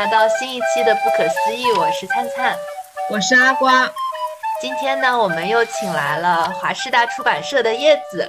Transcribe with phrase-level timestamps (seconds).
[0.00, 2.56] 来到新一期的《不可思议》，我是灿灿，
[3.10, 3.86] 我是阿瓜。
[4.58, 8.26] 今天呢，我们又请来了华师大出版社的叶子。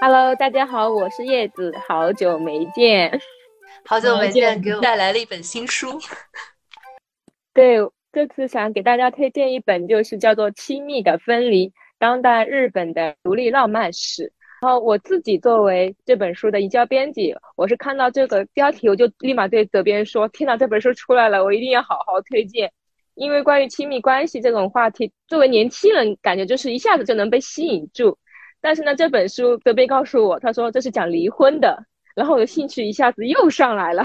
[0.00, 3.20] Hello，大家好，我是叶子，好久没见，
[3.84, 6.00] 好久没见，给我带来了一本新书。
[7.52, 7.76] 对，
[8.10, 14.22] 这次想给大家推荐一本，就是叫做《亲密的分离：当代日本的独立浪漫史》。
[14.66, 22.72] 哦我自己作为这本书的移交编辑，我是看到这个标题，我就立马对责编说：“天哪，这本书出来了，我一定要好好推荐。”
[23.14, 28.18] 因为关于亲密关系这种话题，作为年轻人，感觉就是一下子就能被吸引住。
[28.60, 31.84] 但是呢，这本书责编告诉我，他说这是讲离婚的，
[32.16, 34.02] 然后我的兴趣一下子又上来了。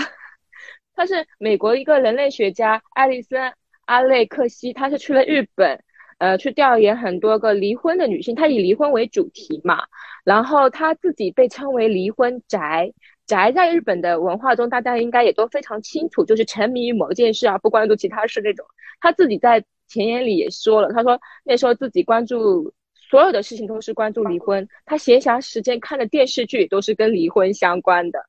[0.93, 3.51] 他是美国一个人类学家艾丽森
[3.85, 5.83] 阿雷克西，他是去了日本。
[6.21, 9.85] 呃，去调研很多个离婚的女性，她以离婚为主题嘛，
[10.23, 12.93] 然后她自己被称为离婚宅。
[13.25, 18.63] 宅在日本的文化中，大家应该也都非常清楚，就是沉迷于某件事啊，不关注其他事那种。
[18.99, 28.19] 她自己在前言里也说了，她说那时候自己关注所有的事情都是关注离婚，她闲暇时间看的电视剧都是跟离婚相关的。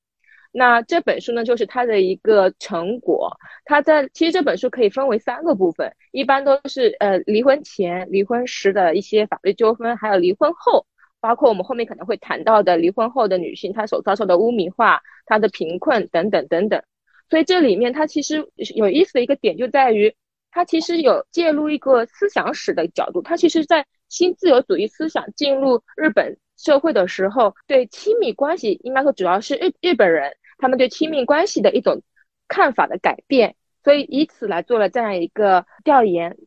[0.55, 3.35] 那这本书呢，就是他的一个成果。
[3.65, 10.87] 他在其实这本书可以分为三个部分，一般都是呃离婚前、离婚时的一些法律纠纷，还有离婚后，
[11.21, 16.83] 包括我们后面可能会谈到的离婚后的女性她所遭受的污名化、她的贫困等等等等。
[17.31, 20.15] 所以这里面它其实有意思的一个点就在于，
[20.51, 23.23] 它其实有介入一个思想史的角度。
[23.23, 30.31] 它其实在新自由主义思想进入日本社会的时候，对亲密关系应该说主要是日日本人。
[30.63, 32.03] 他们对亲密关系的一种
[32.47, 36.39] 看法的改变，所以以此来做了这样一个调研，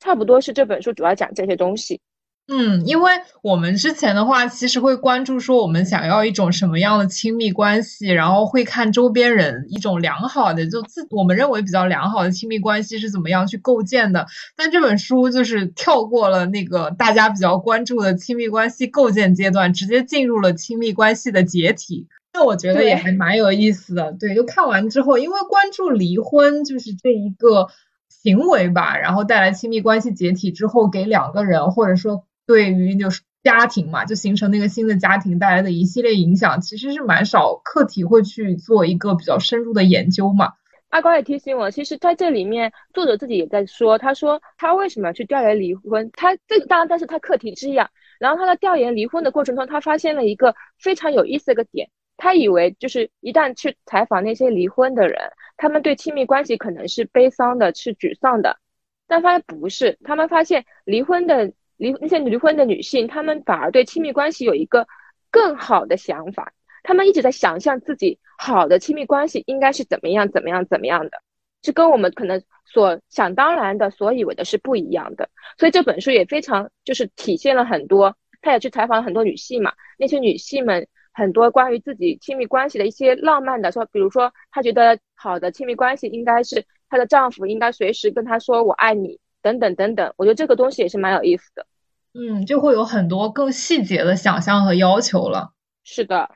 [0.00, 2.02] 差不多是这本书主要讲这些东西。
[2.50, 14.26] 嗯，因为我们之前的话，其实会关注说我们想要一种什么样的亲密关系，然后会看周边人一种良好的，就自我们认为比较良好的亲密关系是怎么样去构建的。
[14.56, 22.08] 但这本书就是跳过了那个大家比较关注的亲密关系构建阶段，直接进入了亲密关系的解体。
[22.38, 27.66] 那我觉得也还蛮有意思的，对，就看完之后，因为关注离婚就是这一个
[28.08, 40.52] 行为吧，然后带来亲密关系解体之后，给两个人或者说对于就是家庭嘛，就形成那个新的家庭带来的一系列影响，其实是蛮少课题会去做一个比较深入的研究嘛。
[40.90, 47.90] 阿高也提醒我，其实在这里面作者自己也在说，他说他为什么去调研离婚，他这个当然，但是他课题之一啊。
[48.20, 51.90] 然后他在调研离婚的过程中，他发现了一个非常有意思的一个点。
[52.18, 58.58] 他以为就是一旦去采访那些离婚的人，他们对亲密关系可能是悲伤的，是沮丧的，
[59.06, 59.96] 但发现不是。
[60.02, 64.88] 他们发现离婚的离那些离婚的女性，她们反而对亲密关系有一个
[65.30, 66.52] 更好的想法。
[66.82, 71.22] 他们一直在想象自己好的亲密关系应该是怎么样怎么样怎么样的，
[71.62, 75.28] 是跟我们可能所想当然的、所以为的是不一样的。
[75.56, 78.16] 所以这本书也非常就是体现了很多。
[78.42, 80.88] 他也去采访了很多女性嘛，那些女性们。
[81.18, 91.66] 很多关于自己亲密关系的一些浪漫的说，比如说她觉得好的亲密关系应该是她的丈夫应该随时跟她说我爱你等等等等，我觉得这个东西也是蛮有意思的。
[92.14, 95.50] 嗯，就会有很多更细节的想象和要求了。
[95.82, 96.30] 是的。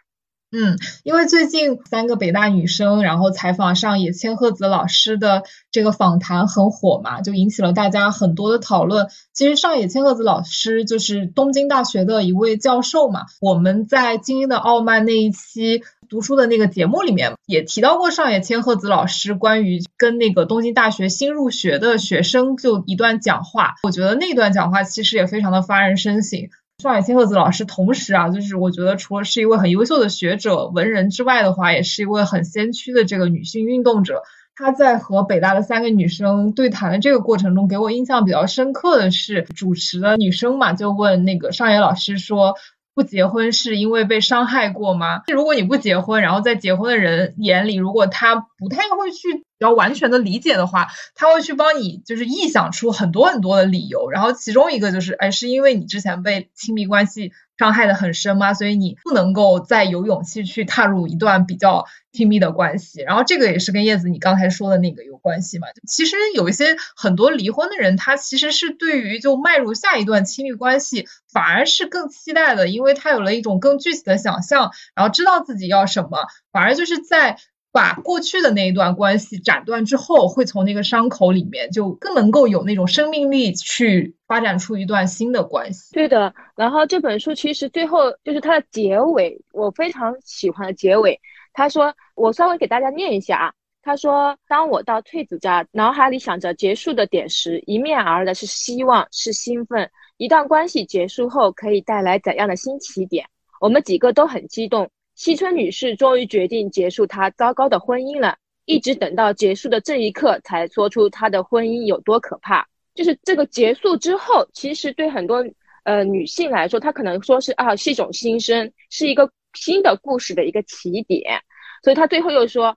[0.52, 9.08] 嗯，因为最近三个北大女生，然后采访上野千鹤子老师的这个访谈很火嘛，就引起了大家很多的讨论。
[9.32, 26.40] 其实上野千鹤子老师就是东京大学的一位教授嘛，我们在《精英的傲慢》那一期读书的那个节目里面也提到过上野千鹤子老师关于跟那个东京大学新入学的学生就一段讲话，我觉得那段讲话其实也非常的发人深省。
[26.82, 34.22] 上野千鹤子老师，同时啊，就是我觉得除了是一位很优秀的学者、文人之外的话，也是一位很先驱的这个女性运动者。
[34.56, 42.56] 她在和北大的三个女生对谈的这个过程中，给我印象比较深刻的是，主持的女生嘛，就问那个上野老师说。
[42.94, 45.22] 不结婚是因为被伤害过吗？
[45.32, 57.32] 如果你不结婚，然后在结婚的人眼里，如果他不太会去较完全的理解的话，他会去帮你就是臆想出很多很多的理由，然后其中一个就是，哎，是因为你之前被亲密关系。
[57.58, 58.54] 伤害的很深吗？
[58.54, 63.02] 所以你不能够再有勇气去踏入一段比较亲密的关系。
[63.02, 65.68] 然后这个也是跟叶子你刚才说的那个有关系嘛？
[65.86, 77.38] 其实有一些很多离婚的人，他其实是对于就迈入下一段亲密关系反而是更期待的，因为他有了一种更具体的想象，然后知道自己要什么，反而就是在。
[77.72, 85.94] 把过去的那一段关系斩断之后，会从那个伤口里面就更能够有那种生命力去发展出一段新的关系。
[85.94, 91.18] 对的，然后这本书其实最后就是它的结尾，我非常喜欢的结尾。
[91.54, 93.52] 他说，我稍微给大家念一下啊，
[93.82, 99.90] 他说：“当我到退子家，脑海里想着结束的点时，迎面而的是希望，是兴奋。
[100.18, 103.26] 一段关系结束后可以带来怎样的新起点？
[103.60, 104.90] 我们几个都很激动。
[105.22, 112.66] 西村女士终于决定结束她糟糕的婚姻了，一直等到结束的这一刻，才说出她的婚姻有多可怕。
[112.92, 115.44] 就是这个结束之后，其实对很多
[115.84, 121.40] 呃女性来说，她可能说是啊，是一种新生，是一个新的故事的一个起点。
[121.84, 122.76] 所以她最后又说。”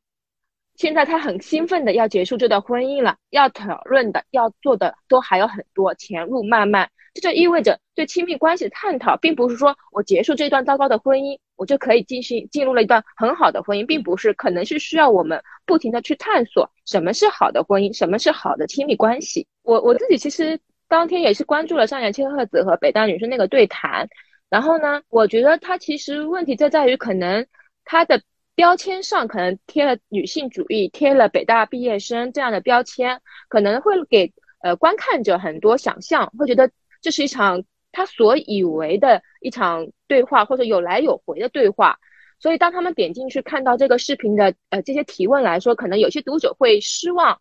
[0.77, 6.89] 现在他很兴奋的要结束这段婚姻了，要讨论的、要做的都还有很多，前路漫漫。
[7.13, 19.47] 这就意味着对亲密关系的探讨，并不是说我结束这段糟糕的婚姻，我就可以进行进入了一段很好的婚姻，并不是，可能是需要我们不停的去探索什么是好的婚姻，什么是好的亲密关系。
[19.63, 24.09] 我我自己其实当天也是关注了上野千鹤子和北大女生那个对谈，
[24.49, 27.47] 然后呢，我觉得他其实问题就在于可能
[27.85, 28.21] 他的。
[28.55, 36.71] 标签上可能贴了女性主义，贴了北大毕业生这样的标签，可能会给呃观看者很多想象，会觉得
[37.01, 41.99] 这是一场他所以为的一场对话，或者有来有回的对话。
[42.39, 47.39] 所以当他们点进去看到这个视频的呃这些提问来说，可能有些读者会失望，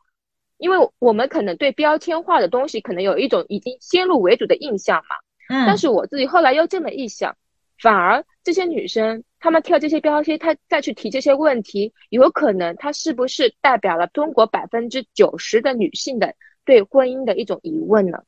[0.57, 5.17] 因为我们可能对标签化的东西可能有一种已经先入为主的印象嘛。
[5.49, 5.67] 嗯。
[5.67, 7.37] 但是我自己后来又这么一想，
[7.79, 9.25] 反而这些女生。
[9.41, 18.23] 她们跳这些标签，她再去提这些问题，有可能她是不是代表了中国百分之九十的女性的对婚姻的一种疑问呢？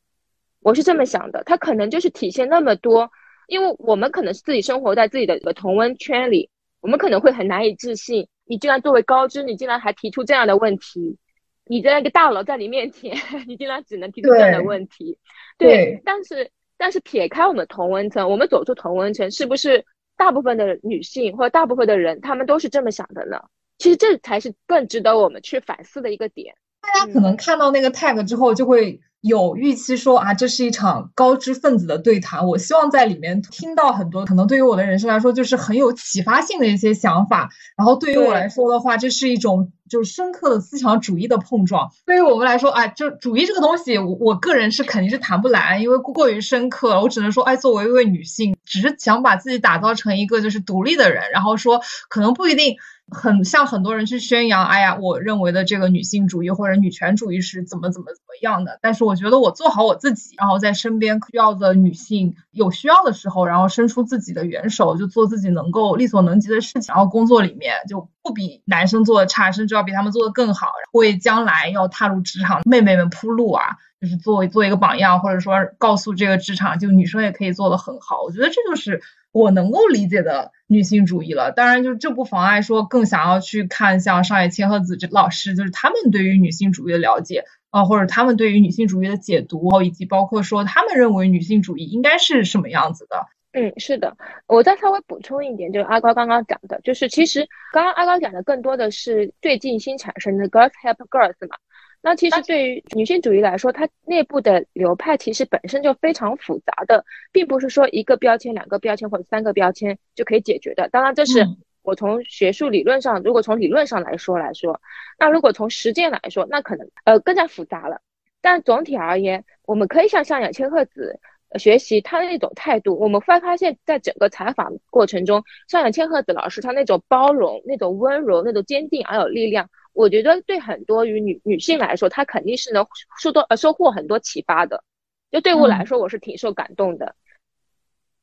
[0.60, 3.10] 我是这么想的，她可能就是体现那么多，
[3.46, 6.50] 因为我们可能是自己生活在自己的一个同温圈里，
[6.82, 11.16] 我们可能会很难以置信，你竟然作为高知，你竟然还提出这样的问题，
[11.64, 13.16] 你的那个大佬在你面前，
[13.48, 15.16] 你竟然只能提出这样的问题，
[15.56, 19.86] 对，但是但是撇开我们同温层，我们走出同温层，是不是？
[20.16, 23.42] 大部分的女性或者大部分的人，他们都是这么想的呢。
[23.78, 26.54] 其实这才是更值得我们去反思的一个点。
[26.80, 32.46] 大家可能看到那个 tag 之后，就会有预期说啊，这是一场高知分子的对谈。
[32.46, 37.50] 我希望在里面听到很多可能对于我的人生来说，就是很有启发性的一些想法。
[37.76, 41.90] 然后对于我来说的话，这是一种就是深刻的思想主义的碰撞。
[42.04, 47.00] 对于我们来说，哎，就主义这个东西，我我个人是肯定是谈不来，因为过于深刻。
[47.00, 52.76] 我只能说，哎，作为一位女性，只是想把自己打造成一个就是独立的人，然后说可能不一定。
[53.08, 58.78] 很像很多人去宣扬，哎呀，我认为的这个女性主义或者女权主义是怎么怎么怎么样的。
[58.82, 66.94] 但是我觉得我做好我自己，然后在身边需要的女性有需要的时候，然后伸出自己的援手，就做自己能够力所能及的事情。
[66.94, 78.22] 然后工作里面就不比男生做的差，甚至要比他们做的更好，为将来要踏入职场妹妹们铺路啊，就是作为做一个榜样，或者说告诉这个职场，就女生也可以做的很好。
[78.22, 79.02] 我觉得这就是。
[79.32, 93.26] 我能够理解的女性主义了，当然就这不妨碍说更想要去看像上野千鹤子这老师，就是他们对于女性主义的了解啊，或者他们对于女性主义的解读，以及包括说他们认为女性主义应该是什么样子的。
[93.56, 94.14] 嗯，是的，
[94.46, 101.56] 我再稍微补充一点，就是阿高刚刚讲的，就是其实刚刚阿高讲的更多的是最近新产生的 Girls Help Girls 嘛。
[102.02, 107.02] 那其实对于女性主义来说，它内部的流派其实本身就非常复杂的，
[107.32, 110.90] 并不是说一个标签、两个标签或者三个标签就可以解决的。
[110.90, 111.46] 当然，这是
[111.82, 114.78] 我从学术理论上，如果从理论上来说来说，
[115.18, 118.02] 那如果从实践来说，那可能呃更加复杂了。
[118.42, 121.18] 但总体而言，我们可以向向野千鹤子
[121.58, 122.98] 学习他的那种态度。
[122.98, 129.68] 我们会发现，在整个采访过程中，上野千鹤子老师他那种包容、那种温柔、那种坚定而有力量。
[129.92, 132.86] 我觉得对很多于女女性来说，她肯定是能
[133.18, 134.84] 受到呃收获很多启发的。
[135.30, 137.14] 就对我来说，我是挺受感动的。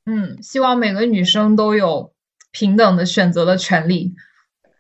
[0.06, 2.14] 嗯，希望每个女生都有
[2.52, 4.14] 平等的选择的权利。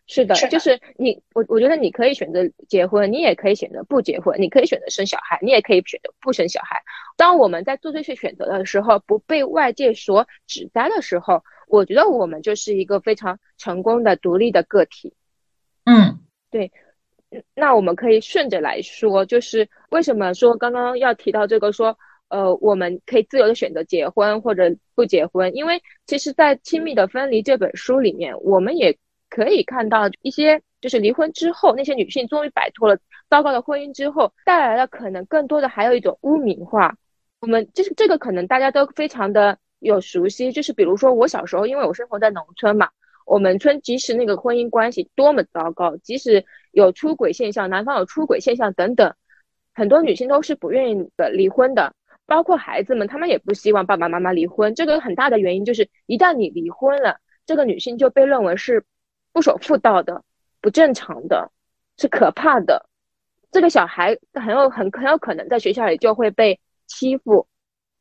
[0.05, 6.81] 是的，就是你我我觉得你可以选择结婚，你也可以选择不结婚，你可以选择生小孩，你也可以选择不生小孩。
[7.15, 15.13] 当我们在做这些选择的时候，不被外界所指摘的时候，我觉得我们就是一个非常成功的独立的个体。
[15.85, 16.19] 嗯，
[16.51, 16.71] 对。
[17.55, 28.97] 那我们可以顺着来说，就是为什么说刚刚要提到这个，说呃，我们可以自由的选择结婚或者不结婚，因为其实，在《亲密的分离》这本书里面，我们也
[29.33, 32.99] 可以看到一些，就是离婚之后，那些女性终于摆脱了
[33.31, 36.95] 糟糕的婚姻之后，带来了可能更多的还有一种污名化。
[37.41, 42.89] 我们就是这个，可能大家都非常的有熟悉，就是比如说我小时候，因为我生活在农村嘛。
[43.25, 49.15] 我们村即使那个婚姻关系多么糟糕，即使有出轨现象，男方有出轨现象等等，
[49.73, 51.93] 很多女性都是不愿意的离婚的，
[52.25, 54.75] 包括孩子们，他们也不希望爸爸妈妈离婚。
[54.75, 58.83] 这个很大的原因就是，一旦你离婚了，这个女性就被认为是
[59.33, 60.23] 不守妇道的、
[60.61, 61.51] 不正常的。
[61.95, 62.89] 是可怕的。
[63.51, 67.47] 这个小孩很有很很有可能在学校里就会被欺负。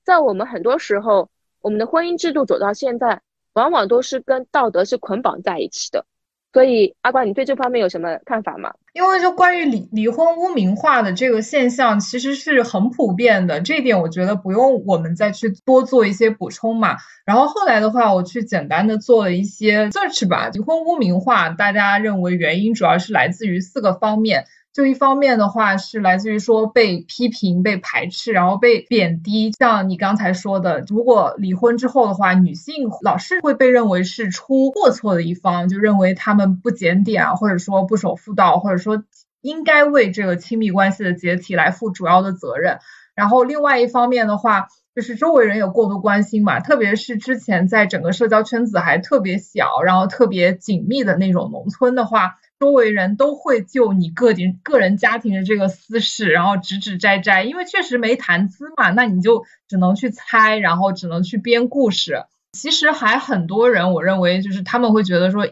[0.02, 1.28] 在我们很多时候，
[1.60, 3.20] 我们的婚姻制度走到现在，
[3.52, 6.06] 往往都是跟道德是捆绑在一起的。
[6.52, 8.72] 所以，阿瓜，你对这方面有什么看法吗？
[8.92, 16.96] 因为就关于离离婚污名化的这个现象，其实是很普遍的，这一点我觉得不用我们再去多做一些补充嘛。
[17.24, 24.44] 然后后来的话，我去简单的做了一些 search 吧，离婚污名化，大家认为原因主要是来自于四个方面。
[24.72, 29.52] 就一方面的话是来自于说被批评、被排斥，然后被贬低。
[29.58, 39.04] 像你刚才说的，如果离婚之后的话，女性老是会被认为是出过错的一方，就认为他们不检点啊，或者说不守妇道，或者说
[39.42, 42.78] 应该为这个亲密关系的解体来负主要的责任。
[43.14, 52.38] 然后另外一方面的话，就是周围人有过度关心嘛，特别是之前在整个社交圈子还特别小，然后特别紧密的那种农村的话。
[52.62, 62.24] 周围人都会就你个人个人家庭的这个私事，然后指指摘摘，因为确实没谈资嘛，那你就只能去猜，然后只能去编故事。
[62.52, 65.48] 其实还很多人，我认为就是他们会觉得说，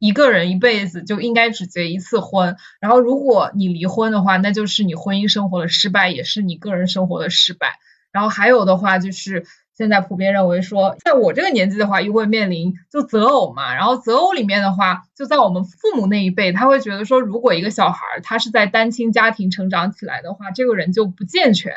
[0.00, 7.78] 一个人一辈子就应该只结一次婚，然后如果你离婚的话，那就是你婚姻生活的失败，也是你个人生活的失败。
[8.10, 9.46] 然后还有的话就是。
[9.80, 13.74] 现在普遍认为说，在我这个年纪的话，又会面临就择偶嘛。
[13.74, 21.72] 然后择偶里面的话，就在我们父母那一辈，他会觉得说，如果一个小孩他是在单亲家庭成长起来的话，这个人就不健全，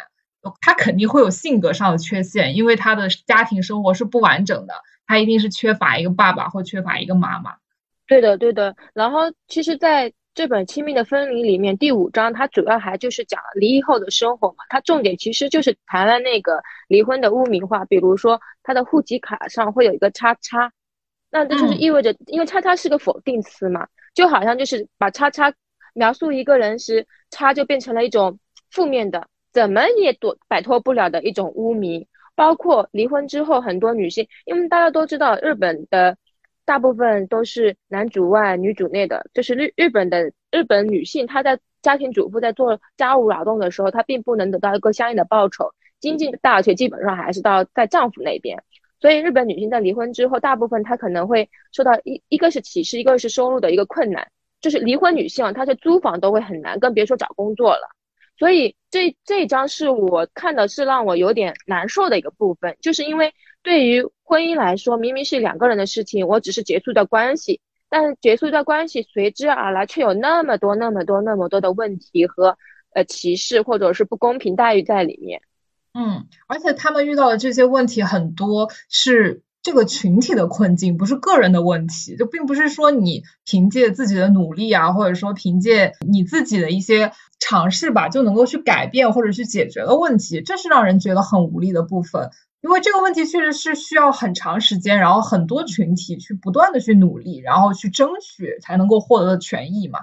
[0.60, 4.74] 他肯定会有性格上的缺陷，因为他的家庭生活是不完整的，
[5.08, 7.54] 他一定是缺乏一个爸爸或缺乏一个妈妈。
[8.06, 8.76] 对的，对的。
[8.94, 14.64] 然后其实，在这本《亲密的分离》里面，第五章它主要还就是讲离异后的生活嘛。
[14.68, 20.72] 它重点其实就是谈了那个离婚的污名化，比如说他的户籍卡上会有一个叉叉，
[21.30, 25.54] 那这就是意味着，因为叉叉是个否定词嘛，就好像就是把叉叉
[25.94, 28.40] 描述一个人时，叉就变成了一种
[28.72, 32.08] 负面的，怎么也躲摆脱不了的一种污名。
[32.34, 36.18] 包括离婚之后，很多女性，因为大家都知道日本的。
[36.66, 48.64] 大部分都是男主外女主内的，就是日日本的日本女性，她在家庭主妇在做家务劳动的时候，她并不能得到一个相应的报酬，经济大权基本上还是到在丈夫那边。
[49.02, 57.90] 所以日本女性在离婚之后，大部分她可能会受到一一个是歧视，一个是收入的一个困难，就是离婚女性她是租房都会很难，更别说找工作了。
[58.38, 72.58] 所以这这一章是我看的是让我有点难受的一个部分，就是因为对于婚姻来说，明明是两个人的事情，我只是结束一段关系，但是结束一段关系随之而来却有那么多、那么多、那么多的问题和
[72.94, 75.42] 呃歧视或者是不公平待遇在里面。
[75.94, 79.42] 嗯，而且他们遇到的这些问题很多是。
[79.66, 92.30] 这个群体的困境不是个人的问题，就并不是说你凭借自己的努力啊，或者说凭借你自己的一些尝试吧，就能够去改变或者去解决的问题，这是让人觉得很无力的部分。
[92.64, 100.00] 因为这个问题确实是需要很长时间，然后很多群体去不断的去努力，然后去争取才能够获得的权益嘛。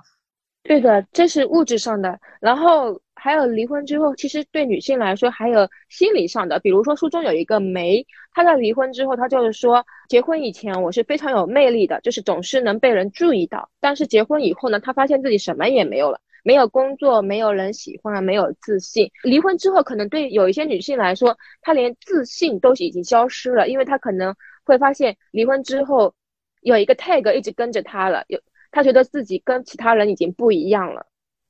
[0.63, 6.61] 对的，这是物质上的，然后还有离婚之后，其实对女性来说还有心理上的。
[6.61, 13.71] 比如说书中有一个梅，她在离婚之后，她就是说，结婚以前我是非常有魅力的，就是总是能被人注意到。
[13.81, 19.11] 但是结婚以后呢，她发现自己什么也没有了，没有工作，没有人喜欢，没有自信。
[19.23, 26.15] 离婚之后，可能对有一些女性来说，她连自信都已经消失了，因为她可能会发现离婚之后
[26.61, 28.41] 有一个 tag 一直跟着她了，有。
[28.73, 31.07] 她觉得自己跟其他人已经不一样了，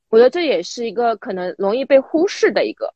[0.09, 2.95] 我觉得这也是一个可能容易被忽视的一个。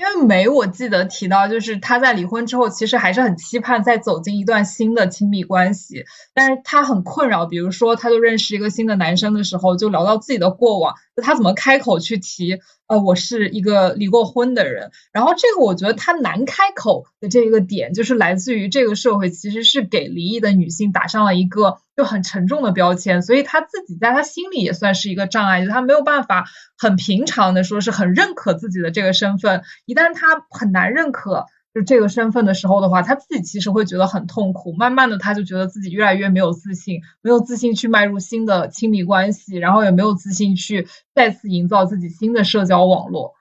[0.00, 12.60] 因为梅，我记得提到，就是她在离婚之后，其实还是很期盼再走进一段新的亲密关系，但是她很困扰，比如说，她就认识一个新的男生的时候，就聊到自己的过往，就她怎么开口去提。
[12.86, 26.46] 呃，我是一个离过婚的人，然后这个我觉得他难开口的这个点，就是来自于这个社会其实是给离异的女性打上了一个就很沉重的标签，所以他自己在他心里也算是一个障碍，就他没有办法
[26.78, 31.44] 很平常的说是很认可自己的这个身份，一旦他很难认可。
[31.74, 34.72] 就这个身份的时候的话，他自己其实会觉得很痛苦。
[34.72, 43.34] 慢慢的，他就觉得自己越来越没有自信，没有自信去迈入新的亲密关系，然后也没有自信去再次营造自己新的社交网络。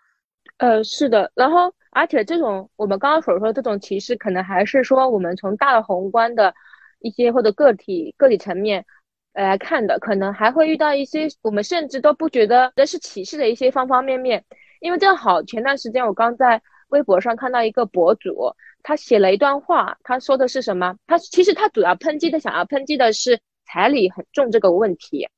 [0.57, 1.31] 呃，是的。
[1.33, 6.53] 然后，而且这种我们刚刚所说的这种歧视，可能还是说我们从大的宏观的
[6.99, 8.85] 一些或者个体个体层面
[9.33, 14.43] 来看的，可能还会遇到一些我们甚至都不觉得这是歧视的一些方方面面。
[14.79, 16.61] 因为正好前段时间我刚在。
[16.89, 20.95] 微博上看到一个博主，他写了一段话，他说的是什么？
[21.05, 25.29] 他其实他主要抨击的，想要抨击的是彩礼很重这个问题。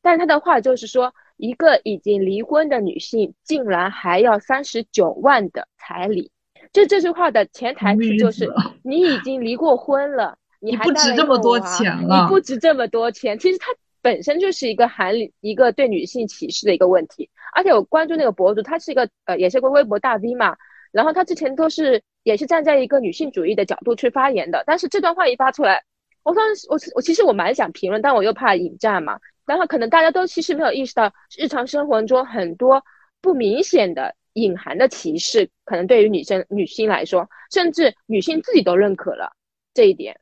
[0.00, 6.30] 但是他的话就是说，一个已经离婚的女性竟然还要三十九万的彩礼。
[6.72, 8.48] 这这句话的潜台词就是，
[8.84, 13.38] 你已经离过婚了，你还不值这么多钱了，你不值这么多钱。
[13.38, 13.66] 其实它
[14.00, 17.28] 本身就是一个含一个对女性歧视的一个问题。
[17.52, 20.56] 而且我关注那个博主，他是一个呃，也是个微博大 V 嘛，
[20.92, 24.62] 然后他之前都是也是站在一个女性主义的角度去发言的。
[24.66, 25.82] 但是这段话一发出来，
[26.22, 29.18] 我当时我我其实我蛮想评论，但我又怕引战嘛。
[29.44, 32.82] 然后可能大家都其实没有意识到，日常生活中很多
[33.20, 34.14] 不明显的。
[34.34, 39.30] 隐含的歧视，可能对于女生、女性来说，甚至女性自己都认可了
[39.74, 40.18] 这一点。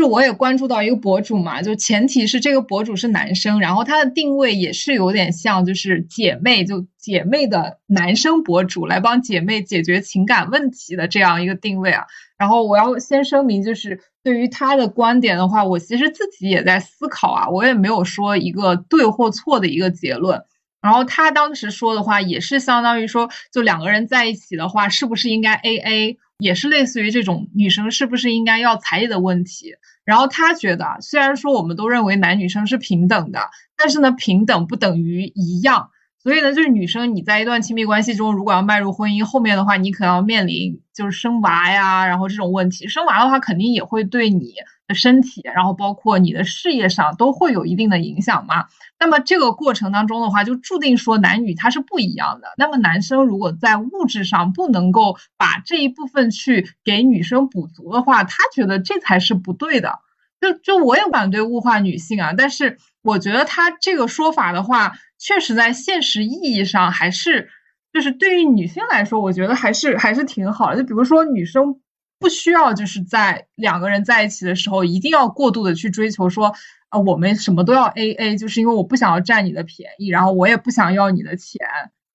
[0.00, 12.06] 就我也关注到一个博主嘛，就前提是这个博主是男生，然后他的定位也是有点像就是姐妹，就姐妹的男生博主来帮姐妹解决情感问题的这样一个定位啊。
[12.38, 20.42] 然后我要先声明，就是对于他的观点的话，我其实自己也在思考啊，我也没有说一个对或错的一个结论。
[20.80, 29.74] 然后他当时说的话也是相当于说，就两个人在一起的话，是不是应该 A A，也是类似于这种女生是不是应该要彩礼的问题。
[30.04, 35.90] 然后他觉得，虽然说我们都认为男女生是平等的，但是呢，平等不等于一样。
[36.22, 42.88] 所以呢，就是女生你在一段亲密关系中，如果要迈入婚姻，后面的话，你可能要面临就是生娃呀，然后这种问题。
[42.88, 44.52] 生娃的话，肯定也会对你
[44.94, 48.66] 身体，然后包括你的事业上都会有一定的影响嘛。
[48.98, 52.48] 那么这个过程当中的话，就注定说男女他是不一样的。
[52.56, 60.00] 那么男生如果在物质上不能够把这一部分去给女生补足的话，他觉得这才是不对的。
[60.40, 67.50] 就就我也反对物化女性啊，但是我觉得他这个说法的话，确实在现实意义上还是
[67.92, 70.78] 就是对于女性来说，我觉得还是还是挺好的。
[70.78, 71.80] 就比如说女生
[72.20, 76.54] 不需要就是在两个人在一起的时候一定要过度的去追求说。
[76.90, 81.60] 啊，我们什么都要 A A，就是因为我不想要占你的便宜，然后我也不想要你的钱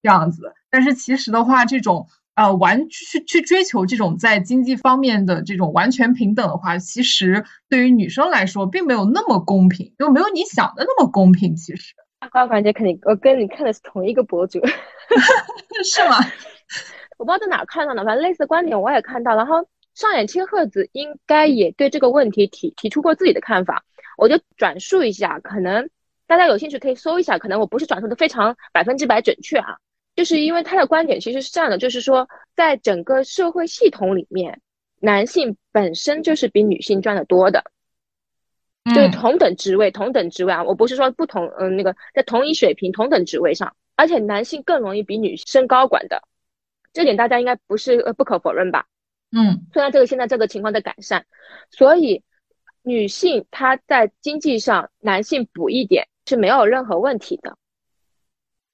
[0.03, 0.53] 这样子。
[0.69, 11.55] 但是其实的话，这种呃完去去追求这种在经济方面的这种完全平等的话，其实对于女生来说并没有那么公平，就没有你想的那么公平。
[11.55, 11.95] 其实，
[12.33, 14.59] 我感觉肯定我跟你看的是同一个博主，
[15.85, 16.17] 是吗？
[17.17, 19.37] 我不知道在哪看到的，反正类似的观点我也看到。
[19.37, 19.65] 然后
[19.95, 23.83] 上野千鹤子应该也对这个问题提提出过自己的看法。
[24.17, 25.89] 我就转述一下，可能
[26.27, 29.77] 大家有兴趣可以搜一下，可能我不是转述的非常百分之百准确啊，
[30.15, 34.61] 就是因为他的观点其实是这样的，就是说在整个社会系统里面，
[34.99, 37.63] 男性本身就是比女性赚的多的，
[38.93, 46.21] 就是同等职位，同等职位啊，我不是说不同，嗯，那个在同一水平、同等职位上，而且男性更容易比女生高管的，
[46.93, 48.87] 这点大家应该不是呃不可否认吧？
[49.31, 51.25] 嗯，虽然这个现在这个情况在改善，
[51.71, 52.23] 所以。
[52.87, 57.57] 女性她在经济上，男性补一点是没有任何问题的。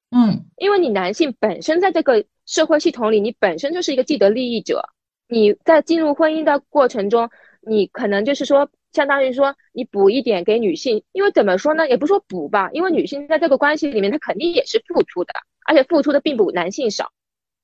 [0.10, 4.90] 嗯，因为你男性本身在这个社会系统里，你本身就是一个既得利益者。
[5.30, 7.30] 你在进入婚姻的过程中，
[7.62, 15.32] 你可能就是说，相当于说你补一点给女性，因为怎么说呢，也不说补吧，因为女性在这个关系里面，她肯定也是付出的，
[15.66, 17.14] 而且付出的并不男性少。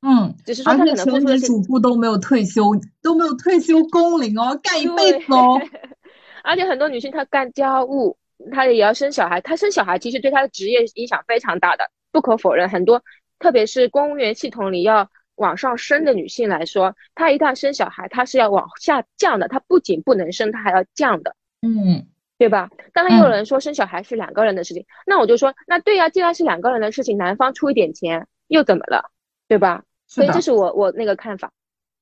[0.01, 2.63] 嗯，只是说她可能付出的主妇都没有退休，
[3.01, 5.59] 都没有退休工龄哦，干一辈子哦。
[6.43, 8.15] 而且很多女性她干家务，
[8.51, 9.41] 她也要生小孩。
[9.41, 12.69] 她生小孩其实对她的职业影响非常大的，不可否认。
[12.69, 13.03] 很多，
[13.39, 19.47] 特别是公务员系统里要往上升的女性来说，她一旦生小孩，她是要往下降的。
[19.47, 21.35] 她不仅不能生，她还要降的。
[21.61, 22.05] 嗯，
[22.37, 22.69] 对吧？
[22.93, 29.11] 当然也有人说生小孩是两个人的事情，那我就说，那对呀，既然是两个人的事情，男方出一点钱又怎么了？
[29.49, 29.83] 对吧？
[30.07, 31.51] 所以这是我我那个看法。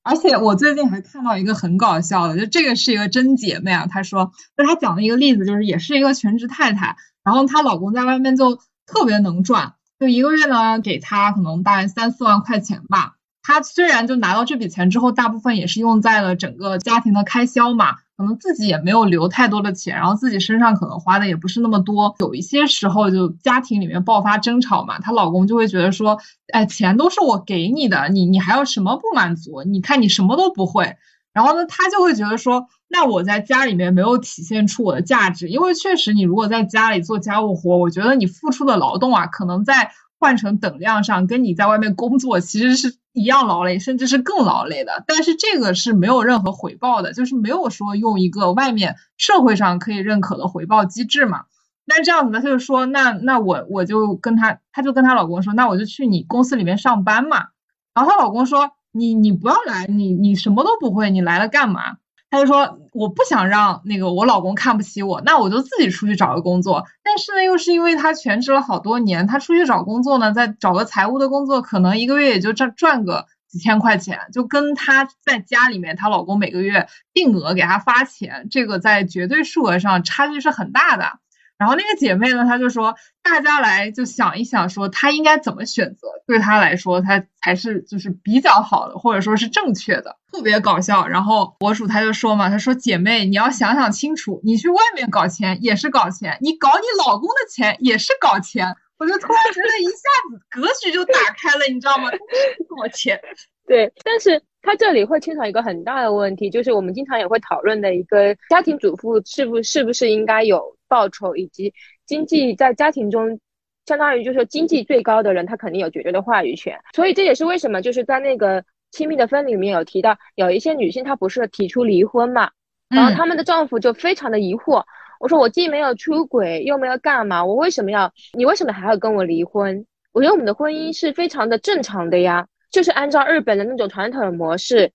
[0.03, 3.87] 而且我最近还看到一个很搞笑的，就这个是一个真姐妹啊。
[3.87, 13.15] 她说，就她讲的一个例子，就是也是一个全职太太，然后她老公在外面就特别能赚，就一个月呢给她可能大概三四万块钱吧。
[13.41, 17.97] 她虽然就拿到这笔钱之后，大部分也是用在了整个家庭的开销嘛。
[18.17, 22.15] 可能自己也没有留太多的钱，然后自己身上可能花的也不是那么多。
[22.19, 26.19] 有一些时候就家庭里面爆发争吵嘛，她老公就会觉得说，
[26.53, 29.63] 哎，钱都是我给你的，你你还要什么不满足？
[29.63, 30.95] 你看你什么都不会。
[31.33, 39.91] 然后呢，他就会觉得说，那我在家里面没有体现出我的价值，因为确实你如果在家里做家务活，我觉得你付出的劳动啊，可能在。
[40.17, 45.03] 换成等量上，跟你在外面工作其实是一样劳累，甚至是更劳累的。
[45.07, 51.45] 但是这个是没有任何回报的，就是没有说用一个外面社会上可以认可的回报机制嘛。
[51.85, 57.47] 那这样子呢，他就说，那那我我就跟他，他就跟他老公说，那我就去你公司里面上班嘛。
[57.93, 61.97] 然后她老公说，你你不要来，你你什么都不会，你来了干嘛？
[62.35, 66.85] 他就说我不想让那个我老公看不起我，那我就自己出去找个工作。
[67.01, 81.19] 但是呢，又是因为他全职了好多年，他出去找工作呢，再找个财务的工作，可能一个月也就赚赚个几千块钱，就跟他在家里面，她老公每个月定额给她发钱，这个在绝对数额上差距是很大的。
[81.57, 91.07] 然后那个姐妹呢，她就说，大家来就想一想，说她应该怎么选择，对她来说，她才是就是比较好的，或者说是正确的，特别搞笑。
[91.07, 98.75] 然后博主他就说嘛，他说姐妹，你要想想清楚，你去外面搞钱也是搞钱，你搞你老公的钱也是搞钱。
[98.97, 102.09] 我就突然觉得一下子格局就打开了，你知道吗？
[102.11, 103.19] 搞钱，
[103.67, 110.75] 对，但是他这里会牵扯一个很大的问题，就是我们经常也会讨论的一个家庭主妇是不是不是应该有。
[110.87, 111.73] 报酬以及
[112.05, 113.39] 经济在家庭中，
[113.87, 116.79] 相当于就是说经济最高的人，他肯定有绝对的话语权。
[116.93, 122.51] 所以这也是为什么就是在那个亲密的分离里面有提到，有一些女性她不是提出离婚嘛，
[122.87, 124.83] 然后他们的丈夫就非常的疑惑。
[125.19, 129.87] 我说我既没有出轨，又没有干嘛，我为什么要你为什么还要跟我离婚？
[130.13, 134.91] 我觉得我们的婚姻是非常的正常的呀，就是按照日本的那种传统的模式。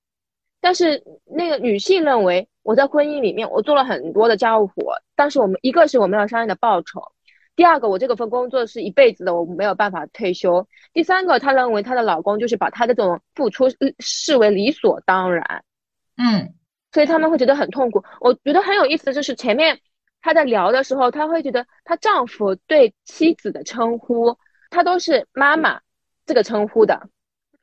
[0.60, 2.46] 但是那个女性认为。
[2.62, 7.00] 我在婚姻里面，我做了很多的家务活，但是我们一个是我没有相应的报酬，
[7.56, 15.64] 第二个我这个份工作是一辈子的，我没有办法退休，第三个她认为她的老公就是把她的这种付出视为理所当然，
[16.18, 16.52] 嗯，
[16.92, 18.04] 所以他们会觉得很痛苦。
[18.20, 19.80] 我觉得很有意思的就是前面
[20.20, 24.36] 她在聊的时候，她会觉得她丈夫对妻子的称呼，
[24.68, 25.80] 她都是妈妈
[26.26, 27.08] 这个称呼的，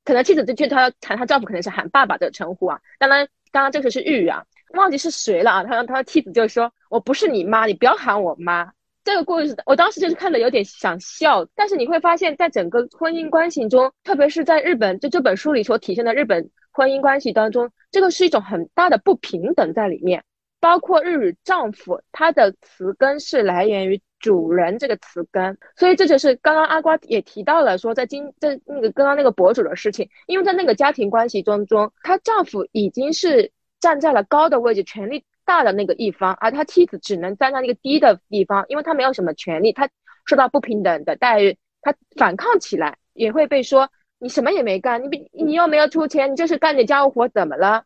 [0.07, 4.45] 可能妻子就就她谈她丈夫可能是喊爸爸这个称呼啊，当然刚刚这个是日语啊。
[4.73, 5.63] 忘记是谁了啊？
[5.63, 8.71] 他他妻子就说：“我不是你妈，你不要喊我妈。”
[9.03, 11.45] 这个故事，我当时就是看的有点想笑。
[11.55, 20.23] 但是你会发现在整个婚姻关系中，特别是在日本，就这本书里所体现的日本婚姻关系当中，这个是一种很大的不平等在里面。
[20.59, 33.51] 包括日语丈夫，他的词根是来源于主人这个词根，所以这就是刚刚阿瓜也提到了说，在今在那个刚刚那个博主的事情，因为在那个家庭关系当中，她丈夫已经是。
[33.79, 39.87] 站在了高的位置，权力大的那个一方，而他妻子只能站在那个低的地方，因为他没有什么权利，他
[40.25, 47.83] 受到不平等的待遇，他反抗起来也会被说你什么也没干，你你又没有出钱，你就是干点家务活怎么了？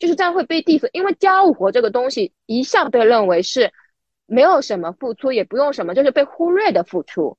[0.00, 3.72] 就是这样会被 diss，因为家务活这个东西一向被认为是
[4.26, 7.36] 没有什么付出，也不用什么，就是被忽略的付出。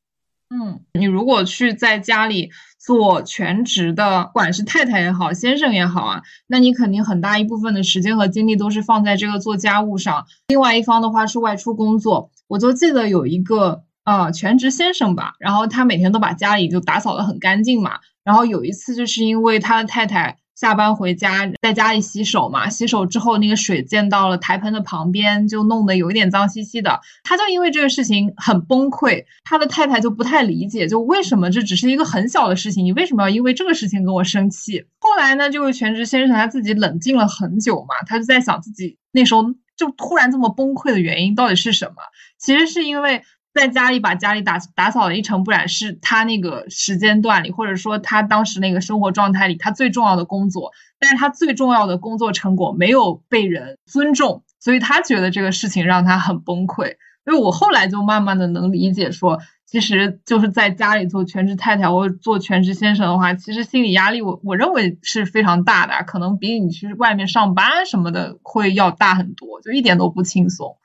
[0.50, 10.28] 嗯，你如果去在家里做全职的，不管是太太也好，先生也好啊，那你肯定很大一部分的时间和精力都是放在这个做家务上。
[10.48, 12.30] 另外一方的话是外出工作。
[12.48, 18.00] 我就记得有一个呃全职先生吧，然后他每天都把家里就打扫的很干净嘛。
[18.24, 20.38] 然后有一次就是因为他的太太。
[20.63, 27.02] 下班回家，在家里洗手嘛，洗手之后那个水溅到了台盆的旁边，就弄得有一点脏兮兮的。
[27.21, 34.86] 他就因为这个事情很崩溃，他的太太就不太理解，就为什么这只是一个很小的事情，你为什么要因为这个事情跟我生气？
[34.99, 39.43] 后来呢，这位全职先生他自己冷静了很久嘛，他就在想自己那时候
[39.76, 41.95] 就突然这么崩溃的原因到底是什么？
[42.39, 43.21] 其实是因为。
[43.54, 50.72] 在家里把家里打打扫的一尘不染，是他那个时间段里，或者说他当时那个生活状态里，他最重要的工作。
[51.00, 56.96] 但是他最重要的工作成果没有被人尊重，所以他觉得这个事情让他很崩溃。
[57.26, 70.78] 所以我后来就慢慢的能理解，说其实就是在家里做全职太太或者做全职先生的话，其实心理压力我我认为是非常大的，可能比你去外面上班什么的会要大很多，就一点都不轻松。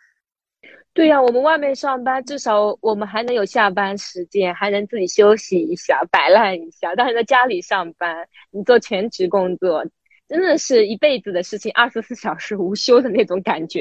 [0.98, 6.92] 对呀，我们外面上班，至少我们还能有下班时间，还能自己休息一下、摆烂一下。
[6.96, 9.86] 但是在家里上班，你做全职工作，
[10.26, 13.80] 真的是一辈子的事情，二十四小时无休的那种感觉。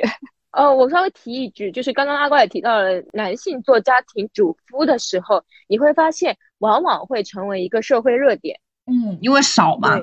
[0.51, 8.59] 哦， 我稍微提一句，就是刚刚阿瓜也提到了，男性做家庭主夫的时候，你会发现往往会成为一个社会热点。
[8.85, 9.99] 嗯，因为少嘛。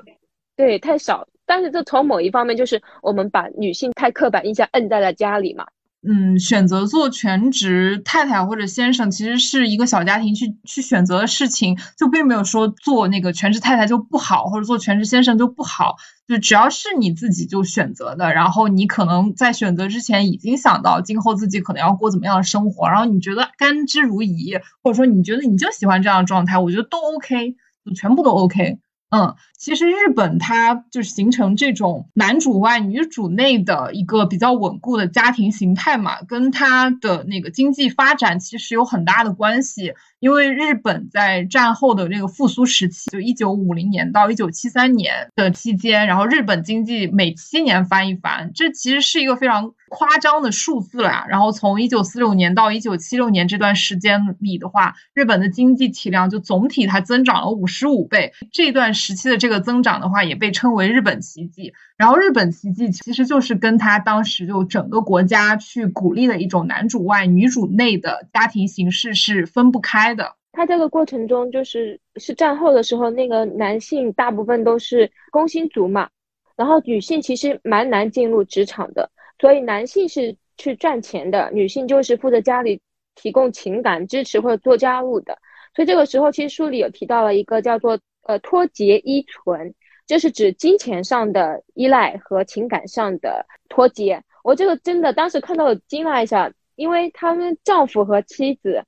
[0.56, 1.28] 对，太少。
[1.46, 5.64] 但是这从某一方面，就是我们把女性太刻板印象摁在了家里嘛。
[6.06, 15.96] 嗯，选择做全职太太或者先生，其实是一个小家庭去去选择的事情，就并没有说做那个全职太太就不好，或者做全职先生就不好，
[16.28, 28.78] 就只要是你自己就选择的，然后你可能在选择之前已经想到今后自己可能要过怎么样的生活，然后你觉得甘之如饴，或者说你觉得你就喜欢这样的状态，我觉得都 OK，就全部都 OK。
[29.14, 39.94] 嗯，其实日本它就是形成这种男主外女主内的一个比较稳固的家庭形态嘛，跟它的那个经济发展其实有很大的关系。
[40.24, 51.26] 因为日本在战后的这个复苏时期，就一九五零年到一九七三年的期间，然后日本经济每七年翻一番，这其实是一个非常夸张的数字了呀。
[51.28, 61.74] 然后从一九四六年到一九七六年这段时间里的话，日本的经济体量就总体它增长了五十五倍，这段时期的这个增长的话，也被称为日本奇迹。
[61.98, 70.36] 然后日本奇迹其实就是跟他当时就整个国家去鼓励的一种男主外女主内的家庭形式是分不开的。
[70.52, 76.08] 他这个过程中就是是战后的时候，那个男性大部分都是工薪族嘛，
[76.56, 82.80] 然后女性其实蛮难进入职场的，所以男性是去赚钱的，女性就是负责家里
[83.14, 85.38] 提供情感支持或者做家务的。
[85.74, 89.74] 所以这个时候，其实书里有提到了一个叫做呃脱节依存。
[90.06, 94.22] 就是指金钱上的依赖和情感上的脱节。
[94.42, 98.84] 我这个真的当时看到了惊了一下，因为他们丈夫和妻子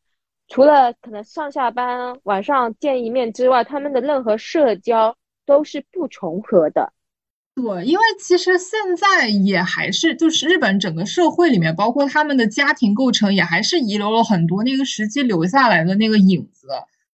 [0.48, 6.92] 除了可能上下班晚上见一面之外，他们的任何社交都是不重合的。
[7.54, 16.68] 对，因为其实现在也还是就是日本整个社会里面，包括他们的家庭构成，也还是遗留了很多那个时期留下来的那个影子。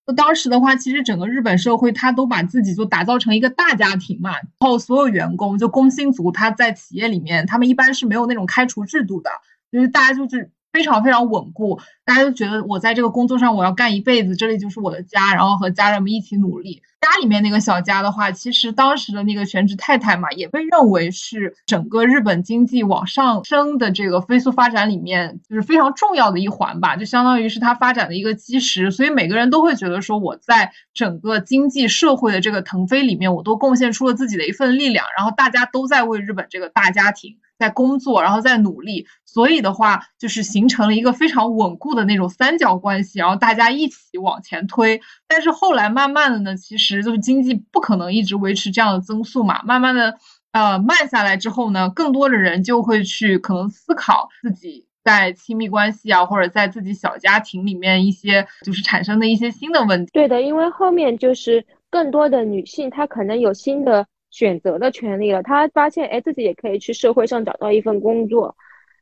[0.05, 9.31] 那当时的话，其实整个日本社会，他都把自己就打造成一个大家庭嘛，然后所有员工就工薪族，他在企业里面，他们一般是没有那种开除制度的，
[9.71, 11.81] 就是大家就是非常非常稳固。
[12.05, 16.83] 大家都觉得我在这个工作上我要干一辈子，这里就是我的家，然后和家人们一起努力。
[17.01, 28.93] 家里面那个小家的话，其实当时的那个全职太太嘛，也被认为是整个日本经济往上升的这个飞速发展里面就是非常重要的一环吧，就相当于是它发展的一个基石。
[28.93, 39.07] 所以每个人都会觉得说，我在整个经济社会的这个腾飞里面，我都贡献出了自己的一份力量，然后大家都在为日本这个大家庭在工作，然后在努力。
[39.25, 41.93] 所以的话，就是形成了一个非常稳固。
[41.93, 44.99] 的那种三角关系，然后大家一起往前推。
[45.29, 49.61] 但是后来慢慢的呢，其实就是经济不可能一直维持这样的增速嘛。
[49.63, 50.17] 慢慢的，
[50.53, 60.11] 呃，慢下来之后呢，更多的人就会去可能思考自己在亲密关系啊，或者在自己小家庭里面一些就是产生的一些新的问题。
[60.15, 65.45] 对的，因为后面就是更多的女性，她可能有新的选择的权利了。
[65.45, 68.57] 她发现，哎，自己也可以去社会上找到一份工作。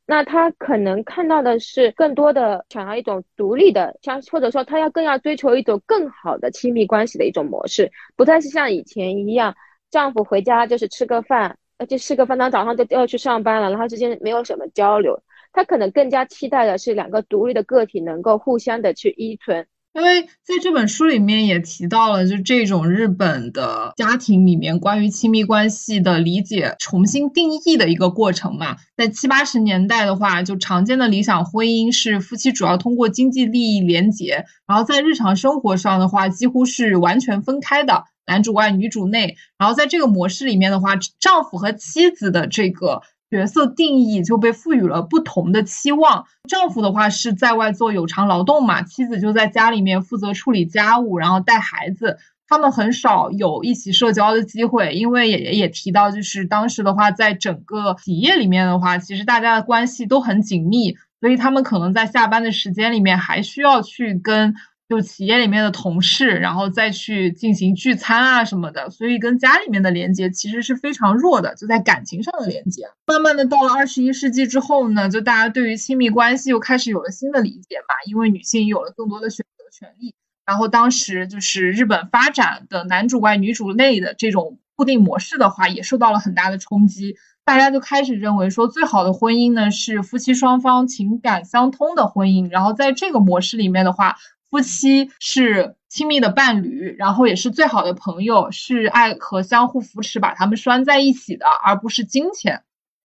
[0.07, 9.55] 那他可能看到的是更多的想要一种独立的，像或者说他要更要追求一种更好的亲密关系的一种模式，不再是像以前一样，
[9.89, 15.23] 丈夫回家就是吃个饭，呃，就吃个饭，当早上就要去上班了，然后之间没有什么交流。
[15.53, 19.69] 他可能更加期待的是两个独立的个体能够互相的去依存。
[19.93, 28.77] 因为在这本书里面也提到了，就这种日本的家庭里面关于亲密关系的理解重新定义的一个过程嘛。
[28.97, 39.37] 在七八十年代的话，就常见的理想婚姻是夫妻主要通过经济利益连结，然后在日常生活上的话几乎是完全分开的，男主外女主内。
[39.59, 43.03] 然后在这个模式里面的话，丈夫和妻子的这个。
[43.31, 46.27] 角色定义就被赋予了不同的期望。
[46.49, 52.19] 丈夫的话是在外做有偿劳动嘛，妻子就在家里面负责处理家务，然后带孩子。
[52.49, 64.57] 他们很少有一起社交的机会，因为也也提到，就是当时的话，在整个企业里面的话，其实大家的关系都很紧密，所以他们可能在下班的时间里面还需要去跟。
[64.91, 72.89] 就企业里面的同事，然后再去进行聚餐啊什么的，所以跟家里面的连接其实是非常弱的，就在感情上的连接。
[73.07, 80.13] 慢慢的到了二十一世纪之后呢，就大家对于亲密关系又开始有了新的理解嘛，因为女性有了更多的选择权利。
[80.45, 87.15] 然后当时就是日本发展的男主外女主内的这种固定模式的话，也受到了很大的冲击。
[87.45, 92.51] 大家就开始认为说，最好的婚姻呢是夫妻双方情感相通的婚姻。
[92.51, 94.17] 然后在这个模式里面的话。
[94.51, 102.63] 夫妻是亲密的伴侣，然后也是最好的朋友，是爱和相互扶持把他们拴在一起的，而不是金钱。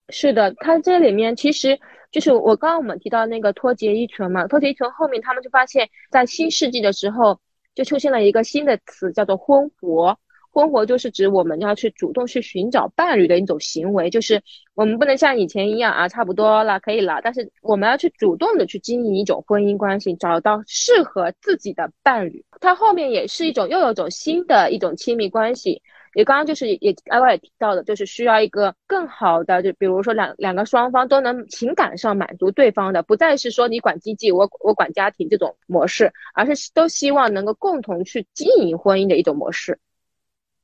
[0.09, 1.79] 是的，它这里面其实
[2.11, 7.39] 就是我刚刚我们提到那个脱节依存嘛，脱节依存后面他们就发现，在新世纪的时候
[7.73, 10.17] 就出现了一个新的词，叫做婚活。
[10.55, 14.41] 婚活就是指我们要去主动去寻找伴侣的一种行为，就是
[14.73, 22.45] 我们不能像以前一样啊，差不多了可以了，但是我们要去主动的去经营一种婚姻关系，找到适合自己的伴侣。
[22.61, 25.81] 它后面也是一种又有一种新的一种亲密关系，
[26.13, 39.77] 也刚刚就是也刚刚也提到的，就是需要一个更好的，就比如说两两个双方都能情感上满足对方的，不再是说你管经济我我管家庭这种模式，而是都希望能够共同去经营婚姻的一种模式。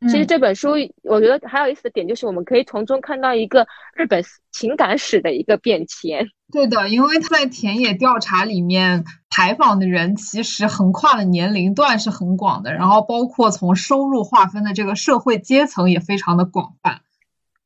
[0.10, 0.72] 其实这本书
[1.04, 6.28] 我觉得还有意思的点就是，我们可以从中看到一个日本情感史的一个变迁。
[6.52, 17.02] 对的，因为他在田野调查里面采访的人其实横跨的年龄段是很广的，然后包括从收入划分的这个社会阶层也非常的广泛。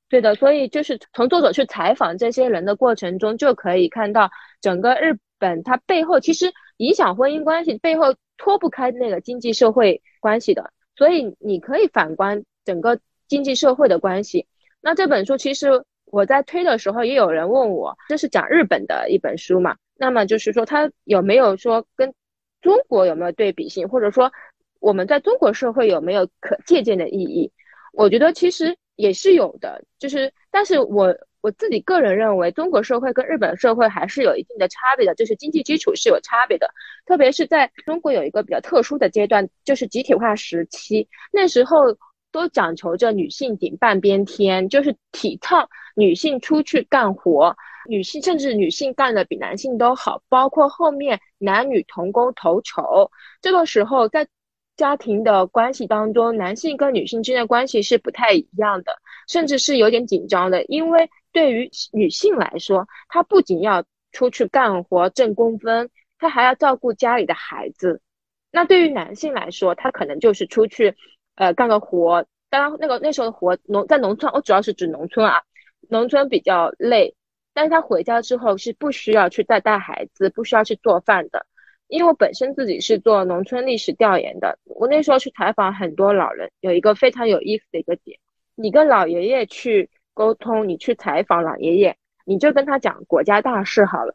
[0.10, 4.30] 对的，所以就是从作者去采访这些人的过程中，就可以看到
[4.62, 14.48] 整个日本它背后其实影响婚姻关系背后脱不开那个经济社会关系的，所以你可以反观整个经济社会的关系。
[14.82, 15.84] 那这本书其实。
[16.12, 19.76] 我在推的时候，也有人问我，这是讲日本的一本书嘛？
[19.98, 22.14] 那么就是说，它有没有说跟
[22.62, 24.32] 中国有没有对比性，或者说
[24.80, 27.52] 我们在中国社会有没有可借鉴的意义？
[27.92, 36.70] 我觉得其实也是有的，就是，但是我我自己个人认为，中国社会跟日本社会还是有一定的差别的，就是经济基础是有差别的，
[37.06, 41.98] 特别是在中国有一个比较特殊的阶段，就是集体化时期，那时候。
[42.32, 47.56] 都讲求着女性顶半边天，就是提倡女性出去干活，
[47.88, 53.10] 女性甚至女性干的比男性都好，包括后面男女同工同酬。
[53.42, 54.28] 这个时候在
[54.78, 58.94] 家庭的关系当中，男性跟女性之间的关系是不太一样的，
[59.28, 68.02] 甚至是有点紧张的，因为对于女性来说，她不仅要出去干活挣工分，她还要照顾家里的孩子。
[68.52, 70.96] 那对于男性来说，他可能就是出去。
[71.38, 75.42] 呃，干个活，当然那个那时候的活农在农村，我主要是指农村啊，
[75.90, 77.14] 农村比较累，
[77.54, 81.46] 但是他回家之后是不需要去再带孩子，不需要去做饭的，
[81.88, 88.20] 因为我本身自己是做农村历史调研的，我那时候去采访很多老人，有一个非常有意思的一个点，
[88.56, 91.96] 你跟老爷爷去沟通，你去采访老爷爷，
[92.26, 94.14] 你就跟他讲国家大事好了，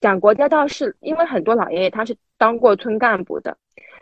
[0.00, 3.56] 讲国家大事，因为很多老爷爷他是当过村干部的，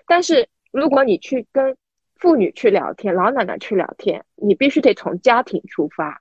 [0.07, 1.77] 但是如果你去跟
[2.16, 6.21] 妇女去聊天，老奶奶去聊天，你必须得从家庭出发，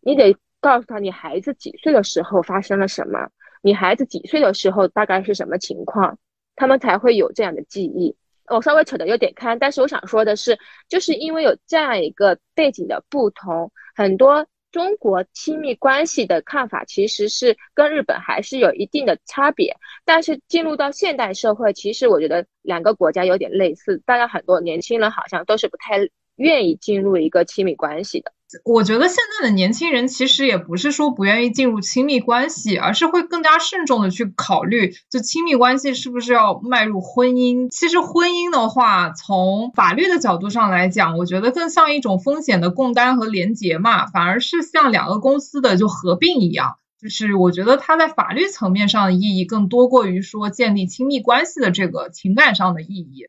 [0.00, 3.28] 你得告诉他你孩子几岁的时候发生了什么，
[3.66, 6.16] 你孩子几岁的时候大概是什么情况，
[6.54, 8.14] 他们才会有这样的记忆。
[8.46, 10.56] 我稍微扯得有点开，但是我想说的是，
[10.88, 14.46] 就是因为有这样一个背景的不同，很多。
[14.72, 19.74] 中国亲密关系的看法其实是跟日本还是有一定的差别，
[20.04, 28.32] 但是进入到现代社会，其实我觉得两个国家有点类似，大家很多年轻人好像都是不太愿意进入一个亲密关系的。
[28.64, 37.68] 我觉得现在的年轻人其实也不是说不愿意进入亲密关系，而是会更加慎重的去考虑，就亲密关系是不是要迈入婚姻。
[37.70, 46.76] 其实婚姻的话，从法律的角度上来讲，我觉得更像一种风险的共担和连结嘛，反而是像两个公司的就合并一样。
[47.02, 53.26] 就是我觉得它在法律层面上的意义更多过于说建立亲密关系的这个情感上的意义。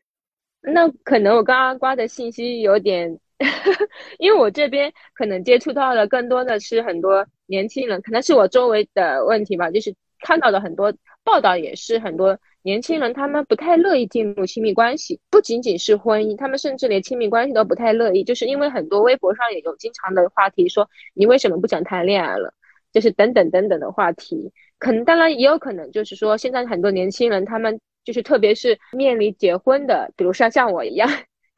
[0.62, 3.18] 那可能我刚刚刮的信息有点。
[4.18, 22.52] 因为我这边可能接触到的更多的是很多年轻人，可能是我周围的问题吧，就是看到的很多报道也是很多年轻人他们不太乐意进入亲密关系，不仅仅是婚姻，他们甚至连亲密关系都不太乐意，就是因为很多微博上也有经常的话题说你为什么不想谈恋爱了，
[22.92, 31.08] 就是等等等等的话题，可能当然也有可能就是说现在很多年轻人他们就是特别是面临结婚的，比如说像我一样。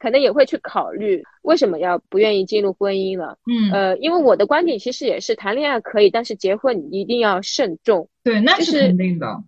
[0.01, 3.37] 可能也会去考虑为什么要不愿意进入婚姻了。
[3.45, 8.09] 嗯，呃，因为我的观点其实也是谈恋爱可以，但是结婚你一定要慎重。
[8.23, 9.43] 对，那是肯定的。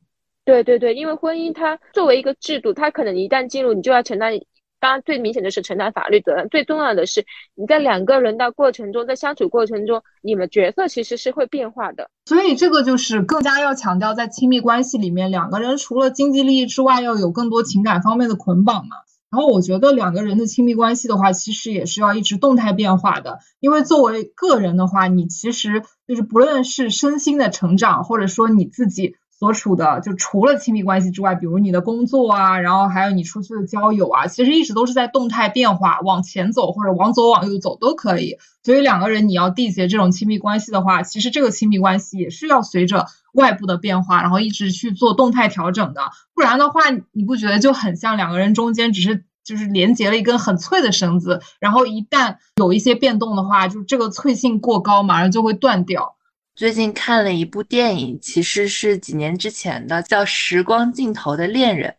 [0.46, 4.40] 对对对，因为婚姻它作为一个制度，它可能一旦进入，你就要承担。
[4.80, 6.50] 当然，最明显的是承担法律责任。
[6.50, 12.10] 最重要的是你在两个人的过程中，在相处过程中，你们角色其实是会变化的。
[12.26, 18.98] 所以这个就是更加要强调，在亲密关系里面，两个人除了经济利益之外，要有更多情感方面的捆绑嘛。
[19.34, 23.40] 然后我觉得两个人的亲密关系的话，其实也是要一直动态变化的。
[23.60, 38.38] 因为作为个人的话，你其实就是不论是身心的成长，或者说你自己所处的，就除了亲密关系之外，比如你的工作啊，然后还有你出去的交友啊，其实一直都是在动态变化，往前走或者往左往右走都可以。
[38.62, 43.08] 所以两个人你要缔结这种亲密关系的话，其实这个亲密关系也是要随着。
[43.34, 46.02] 外部的变化，然后一直去做动态调整的，
[46.36, 46.82] 不然的话，
[47.12, 56.16] 你不觉得就很像两个人中间只是就是连接了一根很脆的绳子，然后一旦有一些变动的话，就这个脆性过高，马上就会断掉。
[56.56, 61.90] 最近看了一部电影，其实是几年之前的，叫《时光尽头的恋人》，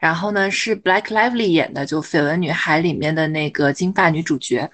[0.00, 4.70] 然后呢是 Black Lively 演的，就《绯闻女孩》里面的那个金发女主角。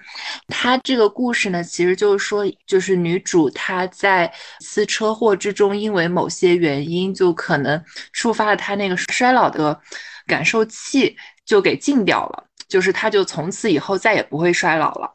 [0.47, 9.77] 她这个故事呢，其实就是说，就是女主她在次车祸之中，因为某些原因，就可能触发了她那个衰老的
[10.25, 12.43] 感受器，就给禁掉了。
[12.67, 15.07] 就是他就从此以后再也不会衰老了。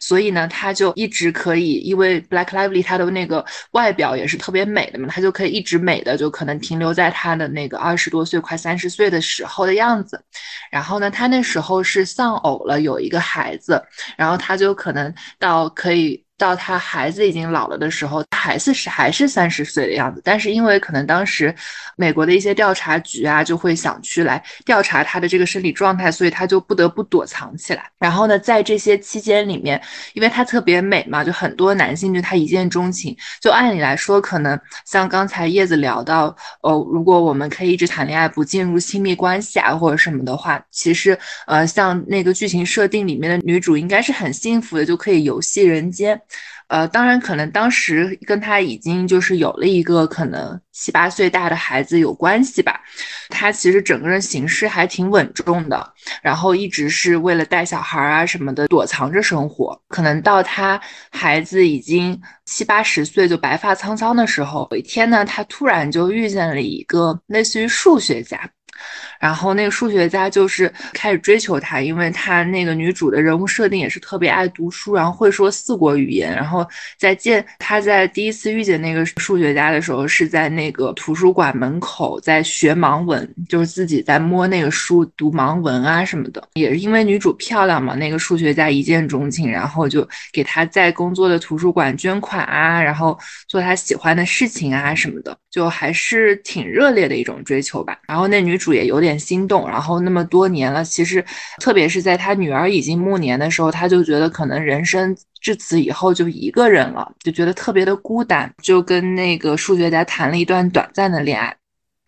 [0.00, 10.20] 所以呢，他就一直可以，因为 Black Lively 他的那个外表也是特别美的嘛，他就可以一直美的，就可能停留在他的那个二十多岁、快三十岁的时候的样子。
[10.68, 13.80] 然后呢，他那时候是丧偶了，有一个孩子，
[14.18, 16.25] 然后他就可能到可以。
[16.38, 20.20] 到他孩子已经老了的时候，孩子是还是三十岁的样子。
[20.24, 21.54] 但是因为可能当时
[21.96, 27.90] 美国的一些调查局啊，就会想去来调查他的这个身体状态，所以他就不得不躲藏起来。
[27.98, 29.80] 然后呢，在这些期间里面，
[30.12, 33.16] 因为他特别美嘛，就很多男性对他一见钟情。
[33.40, 46.20] 就按理来说，可能像刚才叶子聊到，哦，如果我们可以一直谈恋爱，不进入亲密关系啊或者什么的话，其实呃，像那个剧情设定里面的女主应该是很幸福的，就可以游戏人间。
[46.68, 52.80] 呃，当然，可能当时跟他已经就是有了一个可能七八岁大的孩子有关系吧。
[53.28, 55.92] 他其实整个人行事还挺稳重的，
[56.22, 59.80] 然后一直是为了带小孩啊什么的躲藏着生活。
[59.88, 68.38] 可能到他孩子已经七八十岁就白发苍苍的时候，有一天呢，他突然就遇见了一个类似于数学家。
[69.18, 76.34] 然后那个数学家就是开始追求她，因为她那个女主的人物设定也是特别爱读书，然后会说四国语言。
[76.34, 76.66] 然后
[76.98, 86.42] 在见她在第一次遇见那个数学家的时候，是在那个图书馆门口在学盲文，就是自己在摸那个书读盲文啊什么的。
[86.54, 93.18] 也是因为女主漂亮嘛，那个数学家一见钟情，然后就给她在工作的图书馆捐款啊，然后
[93.48, 97.98] 做她喜欢的事情啊什么的，就还是挺热烈的一种追求吧。
[98.06, 99.06] 然后那女主也有点。
[99.06, 101.24] 点心动，然后那么多年了，其实
[101.60, 111.54] 特别是在他女儿已经暮年的时候，他就觉得可能人生至此以后就一个人了，就觉得特别的孤单，就跟那个数学家谈了一段短暂的恋爱。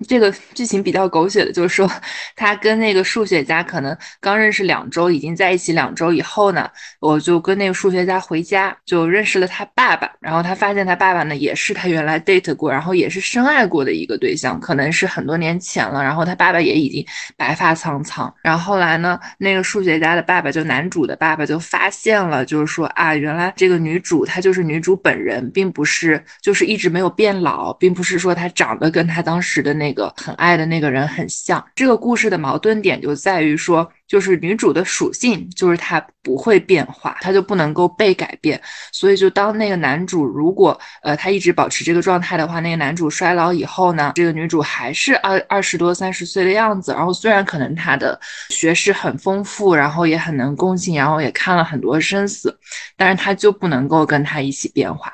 [0.07, 1.91] 这个剧情比较狗血的，就是说
[2.37, 6.71] 他跟那个数学家可能刚认识两周，已经在一起两周以后呢，
[7.01, 10.09] 我就跟那个数学家回家，就认识了他爸爸。
[10.21, 16.01] 然后他发现他爸爸呢，也是他原来 date 过，然后也是深爱过的一个对象，可能是很多年前了。
[16.01, 17.05] 然后他爸爸也已经
[17.37, 18.33] 白发苍苍。
[18.41, 29.88] 然后后来呢，那个数学家的爸爸，就男主的爸爸，就发现了，就是说啊，原来这个女主她就是女主本人，并不是就是一直没有变老，并不是说她长得跟她当时的那。
[29.89, 33.91] 那个很爱的那个人很像，这个故事的矛盾点就在于说。
[34.09, 38.61] 就是女主的属性，就是她不会变化，她就不能够被改变。
[38.91, 46.93] 所以，就当那个男主如果呃他一直保持这个状态的话，那个男主衰老以后呢，这个女主还是二二十多三十岁的样子。
[46.93, 52.59] 然后虽然可能她的学识很丰富，然后也很能共情，然后也看了很多生死，
[52.97, 55.13] 但是她就不能够跟他一起变化。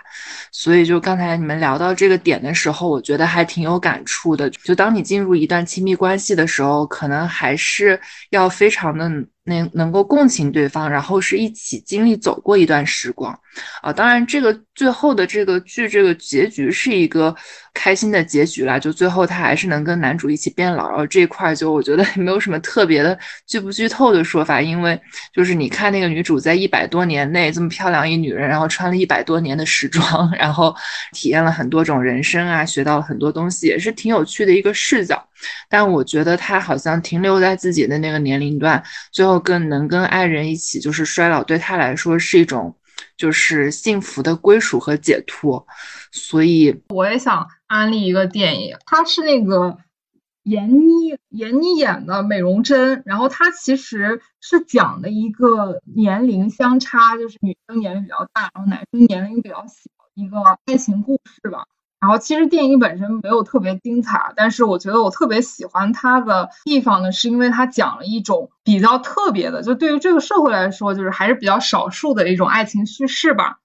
[0.53, 4.49] 所以，就刚才你们聊到这个点的时候，我觉得还挺有感触的。
[4.51, 8.84] 就当你进入一段亲密关系的时候，可能还是要非常。
[8.93, 13.39] 常的能能够共情对方，然后是一起经历走过一段时光，
[13.83, 17.35] 啊，当然这个最后的这个剧这个结局是一个
[17.75, 24.99] 开心的结局啦，就最后他还是能跟男主一起变老，然后这一块就我觉得没有什么特别的剧不剧透的说法，因为
[25.35, 30.75] 就是你看那个女主在一百多年内这么漂亮一女人，然后穿了一百多年的时装， 然后
[31.13, 35.23] 体验了很多种人生啊，学到了很多东西，也是挺有趣的一个视角。
[35.69, 38.83] 但我觉得他好像停留在自己的那个年龄段，
[39.13, 42.76] 最后更能跟爱人一起，就是衰老，对他来说是一种
[43.16, 45.66] 就是幸福的归属和解脱。
[46.12, 49.76] 所以我也想安利一个电影，它是那个
[50.43, 61.64] 闫妮闫妮演的《美容针》，然后它其实是讲的一个年龄相差，就是女生年龄比较大，然后男生年龄比较小一个爱情故事吧。
[62.05, 73.57] 然后其实电影本身没有特别精彩，但是我觉得我特别喜欢它的地方呢，是因为它讲了一种比较特别的，就对于这个社会来说，就是还是比较少数的一种爱情叙事吧。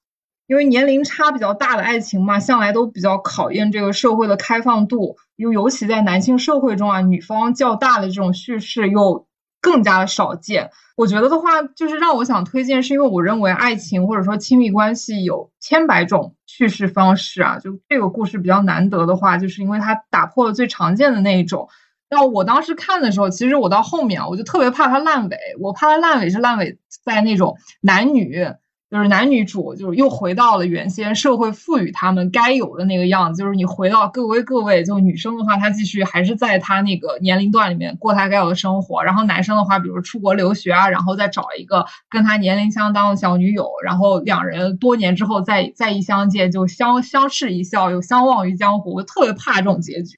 [0.47, 9.27] 因为年龄差比较大的爱情嘛，向来都比较考验这个社会的开放度，又尤其在男性社会中啊，女方较大的这种叙事又
[9.61, 10.69] 更加的少见。
[10.95, 21.69] 我觉得的话，就是让我想推荐，是因为我认为爱情或者说亲密关系有千百种叙事方式啊，就这个故事比较难得的话，就是因为它打破了最常见的那一种。
[22.09, 28.45] 那我当时看的时候，其实我到后面我就特别怕它烂尾，我怕它烂尾是烂尾在那种男女。
[28.89, 33.43] 就是男女主，就是又回到了原先社会赋予他们该有的那个样子。
[33.43, 39.03] 就是你回到各归各位，就女生的话，她继续还是在她那个年龄段里面过她该有的生活。
[39.03, 48.95] 然后男生的话，比如出国留学啊，然后再找一个跟他年龄相当的小女友，然后两人多年之后再再一相见，就相相视一笑，又相忘于江湖。
[48.95, 50.17] 我特别怕这种结局。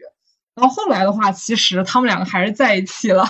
[0.62, 3.26] 到后来的话，其实他们两个还是在一起了。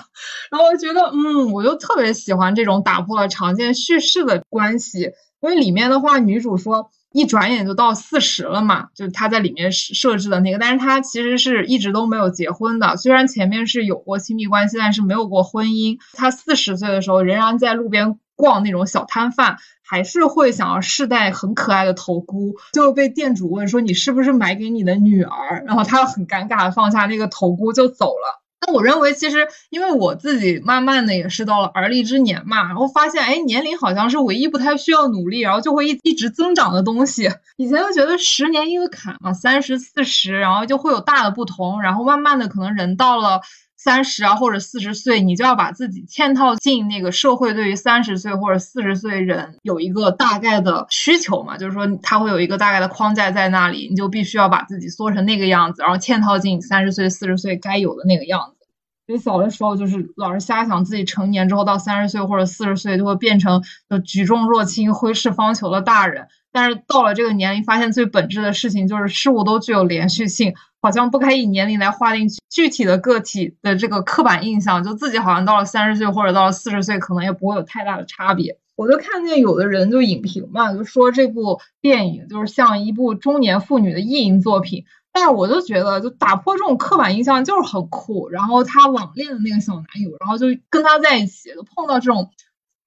[0.52, 5.12] 然后我觉得，嗯，我就特别喜欢这种打破了常见叙事的关系，
[5.42, 6.92] 因为里面的话，女主说。
[7.14, 15.98] 一转眼就到四十了嘛，就是他在里面设置的那个，但是她其实是一直都没有结婚的，虽然前面是有过亲密关系，但是没有过婚姻。
[16.14, 28.42] 她四十岁的时候仍然在路边逛那种小摊贩，还是会想要试戴很可爱的头箍，就被店主问说你是不是买给你的女儿，然后他很尴尬的放下那个头箍就走了。
[28.64, 37.32] 那我认为，其实因为我自己慢慢的也是到了而立之年嘛，然后发现，哎，年龄好像是唯一不太需要努力，然后就会一一直增长的东西。
[37.58, 43.42] 以前就觉得十年一个坎嘛，三十四十，然后就会有大的不同，然后慢慢的可能人到了
[43.84, 58.68] 三十啊或者四十岁，你就要把自己嵌套进那个社会对于三十岁或者四十岁人有一个大概的需求嘛，就是说他会有一个大概的框架在那里，你就必须要把自己缩成那个样子，然后嵌套进三十岁四十岁该有的那个样子。
[59.08, 66.28] 所以小的时候就是老是瞎想自己成年之后到三十岁或者四十岁就会变成就举重若轻、挥斥方遒的大人。
[66.52, 74.84] 但是到了这个年龄，发现最本质的事情就是事物都具有连续性，好像不该以年龄来划定具体的个体的这个刻板印象。
[74.84, 78.58] 就自己好像到了三十岁或者到了四十岁，可能也不会有太大的差别。
[78.76, 84.86] 我就看见有的人就影评嘛，就说这部电影就是像一部中年妇女的意淫作品。
[85.14, 88.30] 但是我就觉得，就打破这种刻板印象就是很酷。
[88.30, 92.32] 然后他网恋的那个小男友，然后就跟他在一起，就碰到这种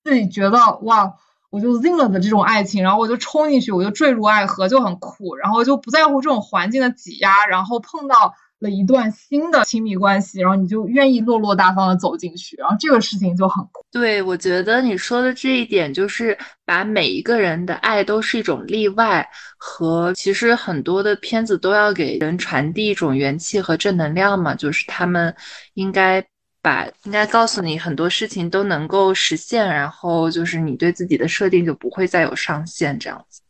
[0.03, 1.17] 自己觉得哇，
[1.55, 5.37] 我就 z 了的这种爱情，然后我就冲进去，我就坠入爱河，就很酷。
[5.37, 8.35] 然后就不在乎这种环境的挤压，然后碰到。
[8.61, 14.23] 了一段新的亲密关系，然后你就愿意落落大方的走进去，然后这个事情就很酷对。
[14.23, 19.29] 我觉得你说的这一点，就是把每一个人的爱都是一种例外，
[19.59, 25.35] 和其实很多的片子都要给人传递一种元气和正能量嘛，就是他们
[25.75, 26.25] 应该
[26.65, 33.43] 把应该告诉你很多事情都能够实现，然后就是你对自己的设定就不会再有上限这样子。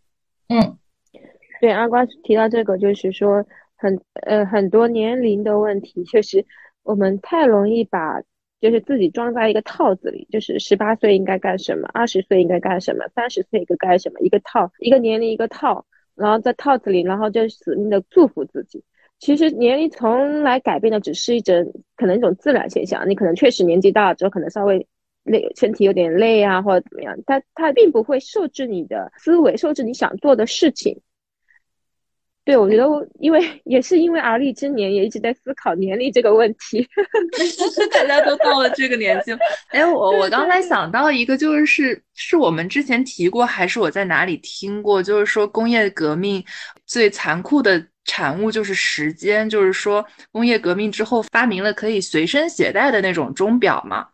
[0.49, 0.77] 嗯，
[1.61, 3.47] 对，阿瓜提到这个，就是说。
[3.77, 6.47] 很呃很多年龄的问题，确实
[6.85, 8.23] 我们太容易把
[8.59, 15.85] 就是自己装在一个套子里，就是十八岁应该干什么，二十岁应该干什么，三十岁应该干什么，一个套一个年龄一个套，
[16.15, 18.83] 然后在套子里，然后就死命的祝福自己。
[19.21, 21.55] 其实年龄从来改变的只是一种
[21.97, 24.87] 可能一种自然现象，你可能确实年纪大了之后可能稍微
[25.25, 31.01] 累，身体有点累啊或者怎么样，它它并不会受制你的思维，受制你想做的事情。
[32.45, 36.87] 对，我觉得我因为也是因为而立之年，也一直在思考年龄这个问题。
[37.91, 39.33] 大家都到了这个年纪，
[39.69, 45.03] 哎，我我刚才想到一个，就是是我们之前提过，还是我在哪里听过？
[45.03, 46.45] 就是说工业革命
[46.85, 54.07] 最残酷的产物就是时间，就是说工业革命之后发明了可以随身携带的那种钟表嘛，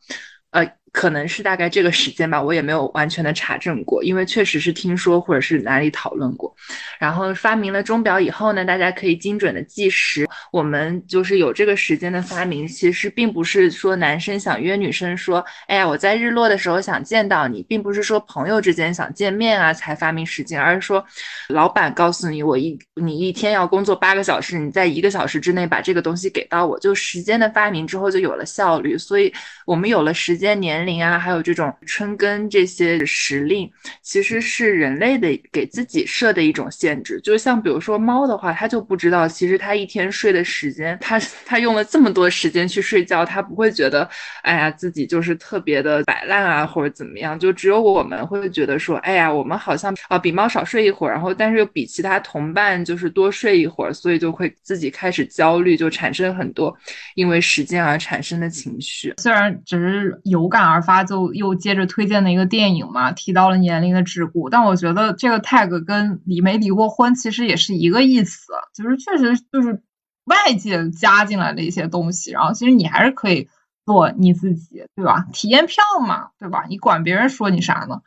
[0.93, 6.55] 可能是大概这个时间吧，我也没有完全的查证过，因为确实是听说或者是哪里讨论过。
[6.99, 10.27] 然后发明了钟表以后呢，大家可以精准的计时。
[10.51, 21.05] 我们就是有这个时间的发明，其实并不是说男生想约女生说，哎呀，我在日落的时候想见到你，并不是说朋友之间想见面啊才发明时间，而是说
[21.51, 29.33] 老板告诉你，我一你一天要工作八个小时，你在一个小时之内把这个东西给到我，就时间的发明之后就有了效率，所以
[29.65, 30.80] 我们有了时间年。
[30.81, 33.71] 年龄啊，还有这种春耕这些时令，
[34.03, 37.21] 其实是人类的给自己设的一种限制。
[37.21, 44.09] 就像比如说猫的话，它就不知道，其实它一天睡的时间，它它用了这么多时间去睡觉，它不会觉得，
[44.43, 47.39] 哎呀，自己就是特别的摆烂啊，或者怎么样。
[47.39, 56.75] 就只有我们会觉得说，哎呀，我们好像啊比猫少睡一会儿，然后但是又比其他同伴就是多睡一会儿，所以就会自己开始焦虑，就产生很多
[57.17, 59.13] 因为时间而产生的情绪。
[59.19, 60.70] 虽然只是有感。
[60.71, 69.83] 而发就又接着推荐的一个电影嘛，提到了年龄的桎梏，但我觉得这个 tag 跟离没离过婚其实也是一个意思，就是确实就是
[70.25, 73.49] 外界加进来的一些东西，然后其实你还是可以
[73.85, 75.27] 做你自己，对吧？
[75.33, 76.65] 体验票嘛，对吧？
[76.69, 78.01] 你管别人说你啥呢？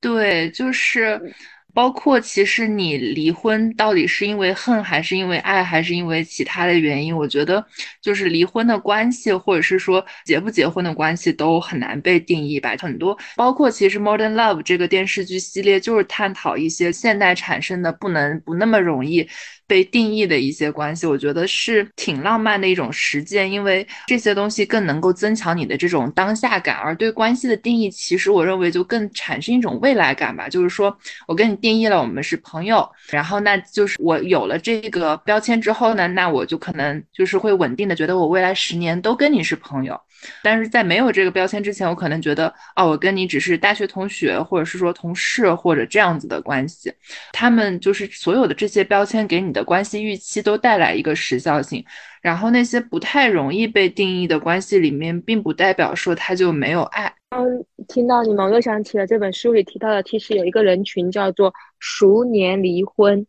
[0.00, 1.34] 对，就是。
[1.74, 7.16] 包括其实你离婚到底是因为恨还是因为爱还是因为其他的原因？
[7.16, 7.64] 我觉得
[8.00, 12.74] 就是离婚的关系或者是说结不结婚的关系都很难被定义吧。
[12.78, 19.28] 很多包括其实《Modern Love》这个电视剧系列就是探讨一些现代产生的不能不那么容易。
[19.72, 30.46] 被定义的一些关系，我觉得是挺浪漫的一种实践，因为这些东西更能够增强你的这种当下感，而对关系的定义，其实我认为就更产生一种未来感吧。
[30.46, 30.94] 就是说
[31.26, 39.98] 我跟你定义了我们是朋友，然后那就是我有了这个标签之后呢，那我就可能就是会稳定的觉得我未来十年都跟你是朋友。
[40.42, 46.92] 但是在没有这个标签之前，我可能觉得，哦，我跟你只是大学同学，或者是说同事，或者这样子的关系。
[47.32, 51.84] 他们就是所有的这些标签给你的关系预期都带来一个时效性。
[52.20, 57.12] 然后那些不太容易被定义的关系里面，并不代表说他就没有爱。
[57.30, 63.26] 嗯，听到你们，我又想起了这本书里提到的，其实有一个人群叫做熟年离婚。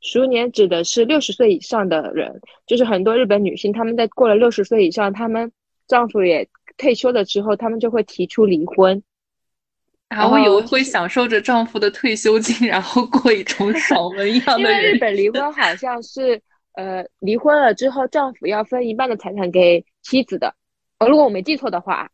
[0.00, 5.52] 熟年指的是六十岁以上的人，就是很多日本女性，她们在过了六十岁以上，她们。
[5.88, 9.02] 丈夫也退休了之后，他们就会提出离婚。
[10.08, 14.60] 啊，我以为会享受着丈夫的退休金， 然后过一种 爽文一样的。
[14.60, 16.40] 因为日本离婚好像是，
[16.74, 20.54] 呃，离婚了之后，丈夫要分一半的财产给妻子的。
[20.98, 22.08] 呃，如果我没记错的话，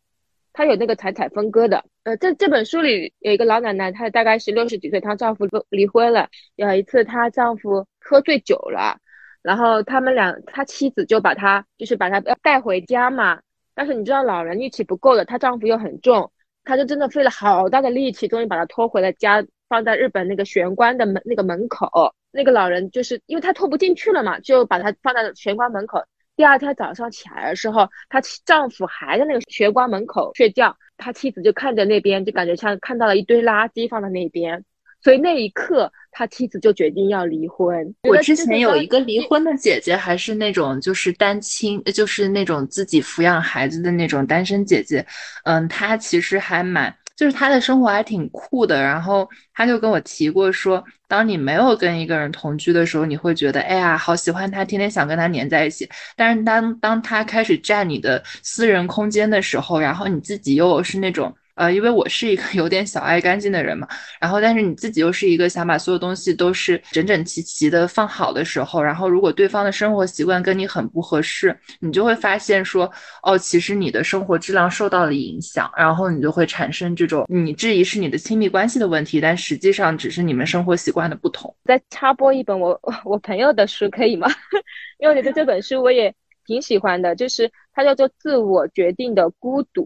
[0.54, 1.84] 他有那个财产分割的。
[2.04, 6.28] 呃，这这本书里有一个老奶奶，她大概是六十几岁，她丈夫都离婚了。
[6.56, 8.98] 有一次，她丈夫喝醉酒了，
[9.42, 13.40] 然后他们俩，他妻子就把他，就是把他带回家嘛。
[13.74, 16.30] 但是你知道老人力气不够的，她丈夫又很重，
[16.64, 22.14] 她就真的费了好大的力气，终于把她拖回了家，放在日本那个玄关的门那个门口。
[22.34, 26.02] 那个老人就是因为他拖不进去了嘛，就把他放在玄关门口。
[26.34, 34.64] 第二天早上起来的时候，她丈夫还在那个玄关门口睡觉，她妻子就看着那边，就感觉像看到了一堆垃圾放在那边。
[35.02, 37.92] 所以那一刻，他妻子就决定要离婚。
[38.04, 45.04] 我之前有一个离婚的姐姐，还是那种就是单亲，就是那种自己抚养孩子的那种单身姐姐。
[45.44, 48.80] 嗯，她其实还蛮，就是她的生活还挺酷的。
[48.80, 55.88] 然后她就跟我提过说，当你没有跟一个人同居的时候，你会觉得哎呀，好喜欢他，天天想跟他黏在一起。
[56.14, 61.34] 但是当当他开始占你的私人空间的时候，然后你自己又是那种。
[61.54, 63.86] 呃，因为我是一个 有点小爱干净的人嘛，
[64.20, 72.90] 然后但是你自己又是一个想把所有东西都是整整齐齐的放好的时候，然后如果对方的生活习惯跟你很不合适，你就会发现说，
[73.22, 81.54] 哦，其实你的生活质量受到了影响，然后你就会产生这种你质疑是你的亲密关系的问题，但实际上只是你们生活习惯的不同。
[81.64, 84.26] 再插播一本我 我朋友的书可以吗？
[84.98, 86.14] 因为我觉得这本书我也
[86.46, 89.82] 挺喜欢的，就是它叫做《自我决定的孤独》。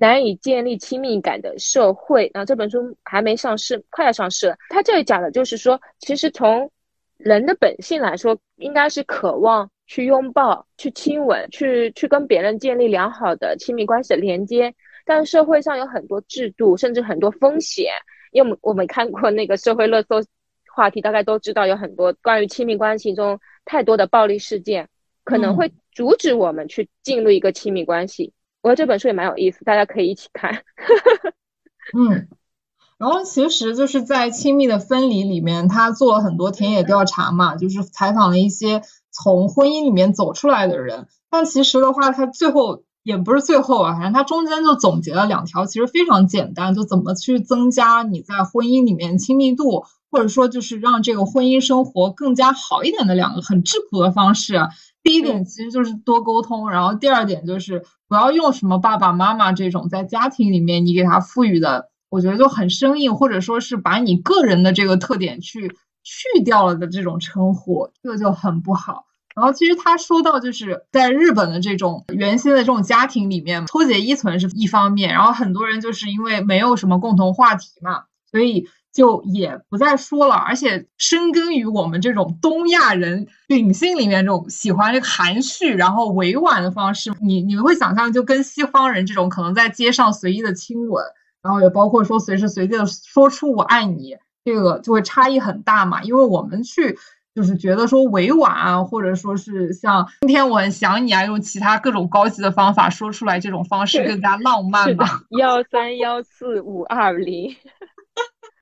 [0.00, 4.56] 难以建立亲密感的社会，然后这本书还没上市，快要上市了。
[4.68, 6.70] 它这里讲的就是说，其实从
[7.16, 14.74] 人的本性来说，应该是渴望去拥抱、去亲吻、去去跟别人建立良好的亲密关系的连接。
[15.04, 17.92] 但社会上有很多制度，甚至很多风险。
[18.30, 20.22] 因为我们看过那个社会热搜
[20.74, 24.86] 话题，大概都知道有很多关于亲密关系中太多的暴力事件，
[25.24, 28.32] 可能会阻止我们去进入一个亲密关系。
[28.62, 30.62] 我觉得这本书也蛮有意思，大家可以一起看。
[31.96, 32.28] 嗯，
[32.98, 41.06] 然后其实就是在《亲密的分离》里面，他做了很多田野调查嘛，就是采访了一些从婚姻里面走出来的人。
[41.30, 54.58] 但其实的话，他最后也不是最后啊，反正他中间就总结了两条，其实非常简单，就怎么去增加你在婚姻里面亲密度，或者说就是让这个婚姻生活更加好一点的两个很质朴的方式。
[55.08, 69.06] 第一点其实就是多沟通，然后第二点就是不要用什么爸爸妈妈这种在家庭里面你给他赋予的，我觉得就很生硬，或者说是把你个人的这个特点去去掉了的这种称呼，这个就很不好。
[69.34, 78.68] 然后其实他说到就是在日本的这种原先的这种家庭里面，脱节依存是一方面，然后很多人就是因为没有什么共同话题嘛，所以。
[78.98, 91.04] 就也不再说了，而且深根于我们这种东亚人秉性里面，这种喜欢这个含蓄然后委婉的方式，你你们会想象就跟西方人这种可能在街上随意的亲吻，
[91.40, 96.02] 然后也包括说随时随地的说出我爱你，这个就会差异很大嘛。
[96.02, 96.98] 因为我们去
[97.36, 105.06] 就是觉得说委婉啊，或者说是像今天我很想你啊，用其他各种高级的方法说出来，这种方式更加浪漫嘛。
[105.38, 107.54] 幺三幺四五二零。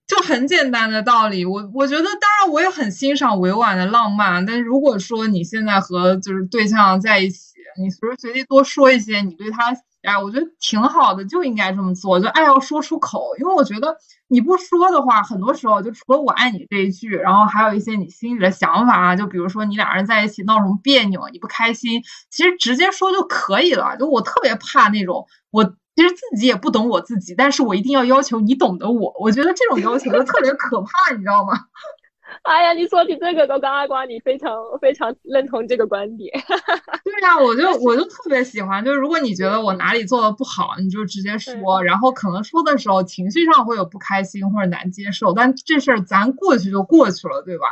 [0.07, 13.97] 就很简单的道理，我我觉得，当然我也很欣赏委婉的浪漫，但是如果说你现在和就是对象在一起，你随时随地多说一些你对他，哎，我觉得挺好的，就应该这么做，就爱要说出口，因为我觉得
[14.29, 22.01] 你不说的话，很多时候就除了我爱你这一句，然后还有一些你心里的想法啊，就比如说你俩人在一起闹什么别扭，你不开心，
[22.31, 23.97] 其实直接说就可以了。
[23.99, 25.75] 就我特别怕那种我。
[25.97, 29.15] 其实自己也不懂我自己，但是我一定要要求你懂得我。
[29.19, 31.55] 我觉得这种要求就特别可怕，你知道吗？
[32.43, 36.31] 哎呀，你说起这个，我跟阿瓜你非常非常认同这个观点。
[37.05, 47.67] 对呀，我就我就特别喜欢，就是如果你觉得我哪里做的不好，你就直接说，然后可能说的时候情绪上会有不开心或者难接受，但这事儿咱过去就过去了，对吧？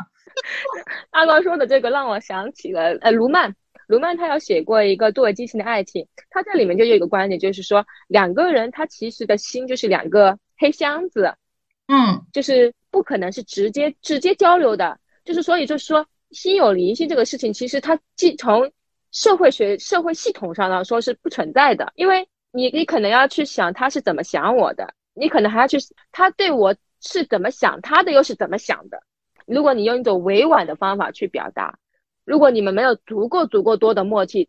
[1.10, 3.54] 阿瓜说的这个让我想起了呃卢曼，
[3.94, 11.32] 卢曼他有写过一个堕为激情的爱情，他在里面就有一个观点，就是说两个人他其实的心就是两个黑箱子，
[11.86, 18.72] 嗯，就是不可能是直接直接交流的，就是所以就是说心有灵犀这个事情，其实它既从
[19.12, 25.78] 社会学社会系统上来说是不存在的，因为你你可能要去想他是怎么想我的，你可能还要去
[26.10, 29.00] 他对我是怎么想，他的又是怎么想的。
[29.46, 31.78] 如果你用一种委婉的方法去表达，
[32.24, 34.48] 如果你们没有足够足够多的默契，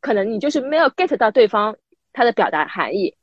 [0.00, 1.76] 可能你就是没有 get 到对方
[2.12, 3.16] 他的表达含义，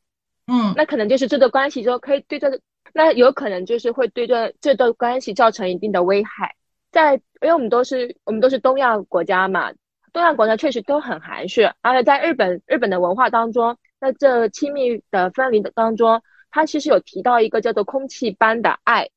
[0.48, 2.60] 嗯，那可能就是这段关系就可以对这，
[2.94, 6.56] 那有可能就是会对这这段关系造成一定的危害。
[6.92, 9.72] 在因为我们都是我们都是东亚国家嘛，
[10.14, 19.10] 东亚国家确实都很含蓄，而且在日本日本的文化当中，那这亲密的分离的当中，他其实有提到一个叫做空气般的爱，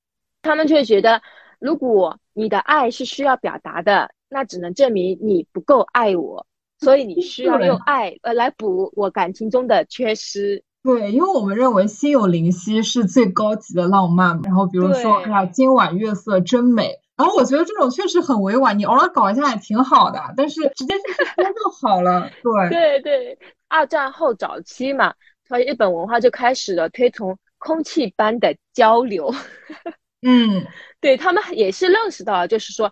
[0.42, 1.22] 他们却觉得。
[1.60, 6.44] 如果你的爱是需要表达的，那只能证明你不够爱我，
[6.80, 10.64] 所以你需要用爱呃来补我感情中的缺失。
[10.82, 14.40] 对，因为我们认为心有灵犀是最高级的浪漫。
[14.42, 16.98] 然后比如说，哎呀，今晚月色真美。
[17.16, 22.28] 然后我觉得这种确实很委婉，你偶尔搞一下也挺好的，但是直接去说就好了。
[22.42, 22.68] 对
[23.00, 25.14] 对对，二战后早期嘛，
[25.46, 29.32] 所以日本文化就开始了推崇空气般的交流。
[30.26, 30.66] 嗯。
[31.00, 32.90] 对他们也是认识到，就是说，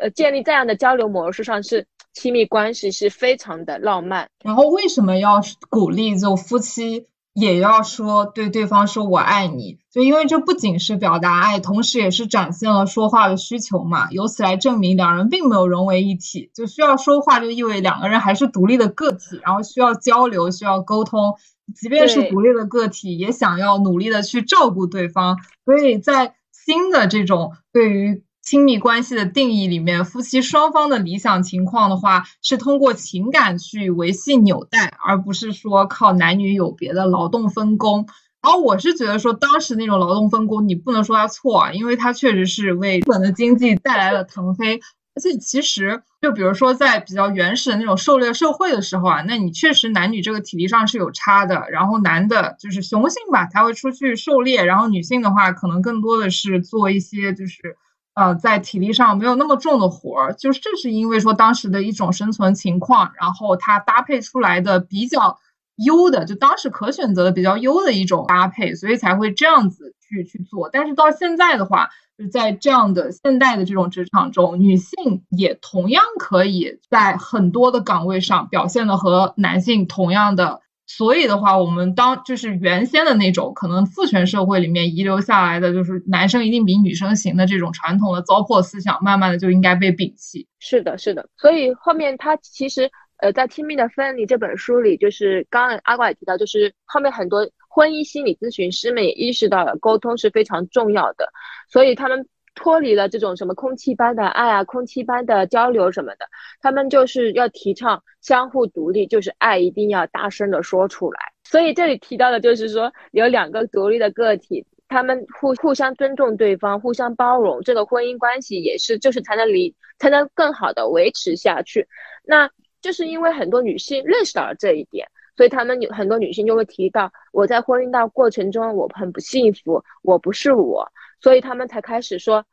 [0.00, 4.28] 呃，建立这样的交流模式上是亲密关系是非常的浪漫。
[4.42, 9.78] 然后为什么要鼓励就夫妻也要说对对方说我爱你？
[9.90, 14.08] 就因为这不仅是表达爱，同时也是展现了说话的需求嘛。
[14.10, 21.36] 由此来证明两人并没有融为一体，就需要说话，就意味两个人还是独立的个体，然后需要交流，需要沟通。
[21.74, 25.38] 即便是独立的个体，也想要努力的去照顾对方。
[25.64, 38.08] 所以在新的这种对于亲密关系的定义里面，夫妻双方的理想情况的话，是通过情感去维系纽带，而不是说靠男女有别的劳动分工。
[38.42, 44.80] 然后我是觉得说，当时那种劳动分工，你不能说它错啊，因为它确实是为日本的经济带来了腾飞。
[45.14, 51.66] 而且其实，就比如说在比较原始的那种狩猎社会的时候啊，那你确实男女这个体力上是有差的。
[51.70, 57.76] 然后男的就是雄性吧，他会出去狩猎，然后女性的话可能更多的是做一些就是
[58.20, 60.34] 呃在体力上没有那么重的活儿。
[60.34, 65.38] 就是这是因为说当时的一种生存情况，然后它搭配出来的比较
[65.76, 70.68] 优的，就当时可选择的比较优的一种搭配，所以才会这样子去去做。
[70.70, 80.60] 但是到现在的话，就在这样的现代的这种职场中，女性也同样可以在很多的岗位上表现的和男性同样的。
[80.96, 90.48] 所以的话，我们当就是原先的那种可能父权社会里面遗留下来的，就是男生一定比女生行的这种传统的糟粕思想，慢慢的就应该被摒弃。
[90.58, 91.28] 是的，是的。
[91.36, 97.48] 所以后面他其实呃，在《亲密的分离》这本书里，就是刚刚阿瓜也提到，就是后面很多。
[97.72, 101.28] 婚姻心理咨询师们也意识到了沟通是非常重要的，
[101.70, 106.26] 所以他们脱离了这种什么空气般的爱啊、空气般的交流什么的，
[106.60, 111.20] 他们就是要提倡相互独立，就是爱一定要大声的说出来。
[111.44, 121.88] 所以这里提到的就是说，有两个独立的个体，他们互互相尊重对方，互相包容，这个婚姻关系也是就是才能离才能更好的维持下去。
[122.24, 125.08] 那就是因为很多女性认识到了这一点。
[125.36, 130.86] 所以他们有很多女性就会提到，我在婚姻的过程中我很不幸福，我不是我，
[131.20, 132.46] 所以他们才开始说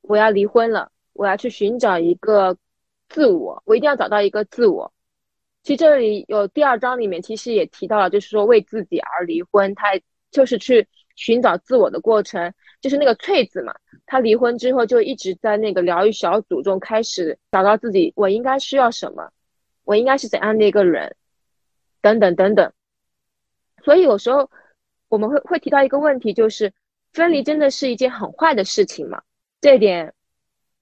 [0.00, 2.56] 我要离婚了，我要去寻找一个
[3.08, 4.92] 自我，我一定要找到一个自我。
[5.62, 9.88] 其实这里有第二章里面其实也提到了，就是说为自己而离婚，他
[10.30, 13.74] 就是去寻找自我的过程，就是那个翠子嘛，
[14.06, 19.30] 她离婚之后就一直在那个疗愈小组中开始找到自己，我应该需要什么，
[19.84, 21.14] 我应该是怎样的一个人。
[22.00, 22.72] 等等等等，
[23.82, 24.48] 所以有时候
[25.08, 26.72] 我们会会提到一个问题，就是
[27.12, 29.22] 分离真的是一件很坏的事情吗？
[29.60, 30.14] 这点，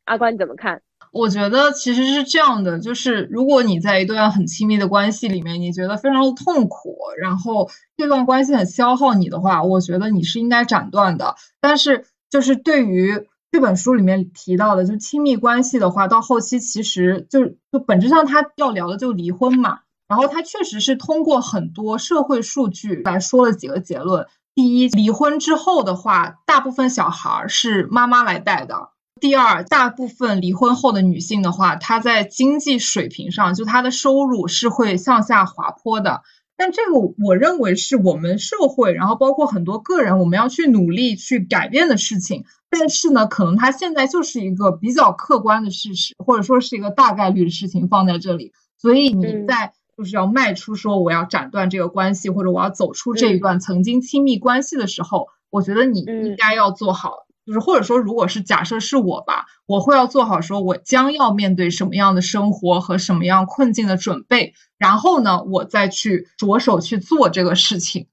[0.05, 0.83] 阿关你怎么看？
[1.13, 11.37] 我觉得其实是这样的，就是如果你在一段很亲密的关系里面，你觉得非常的痛苦，然后这段关系很消耗你的话，我觉得你是应该斩断的。
[11.61, 19.81] 但是就是对于这本书里面提到的，就亲密关系的话，到后期其实就就本质上他要聊的就离婚嘛。
[20.09, 24.27] 然后他确实是通过很多社会数据来说了几个结论。
[24.57, 28.89] 第一，离婚之后的话，大部分小孩是妈妈来带的，
[29.21, 36.23] 第二，大部分离婚后的女性的话，她在经济水平上，就她的收入是会向下滑坡的。
[36.57, 42.47] 但这个我认为是我们社会，然后包括很多个人，我们要去努力去改变的事情。
[42.71, 48.55] 但是呢，可能它现在就是一个比较客观的事实，或者说是一个大概率的事情放在这里。
[48.79, 64.55] 所以你在就是要迈出说我要斩断这个关系，或者我要走出这一段曾经亲密关系的时候，我觉得你应该要做好，就是或者说如果是假设是我吧，我会要做好说我将要面对什么样的生活和什么样困境的准备。
[64.77, 68.09] 然后呢，我再去着手去做这个事情。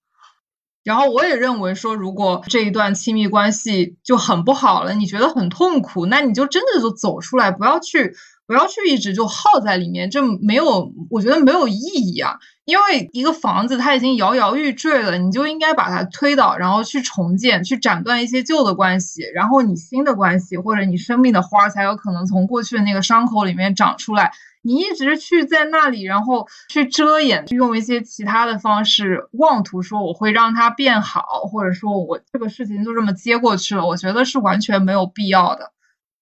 [0.85, 8.15] 然后我也认为说，如果这一段亲密关系就很不好了，你觉得很痛苦，那你就真的就走出来，不要去，
[8.45, 12.37] 不要去一直就耗在里面，这没有，我觉得没有意义啊。
[12.65, 24.31] 因为一个房子它已经摇摇欲坠了，你就应该把它推倒，然后去重建，去斩断一些旧的关系，然后你新的关系或者你生命的花才有可能从过去的那个伤口里面长出来。
[24.65, 31.21] 你一直去在那里，然后去遮掩，去用一些其他的方式，妄图说我会让它变好，
[31.51, 35.73] 或者说我这个事情就这么接过去了，我觉得是完全没有必要的。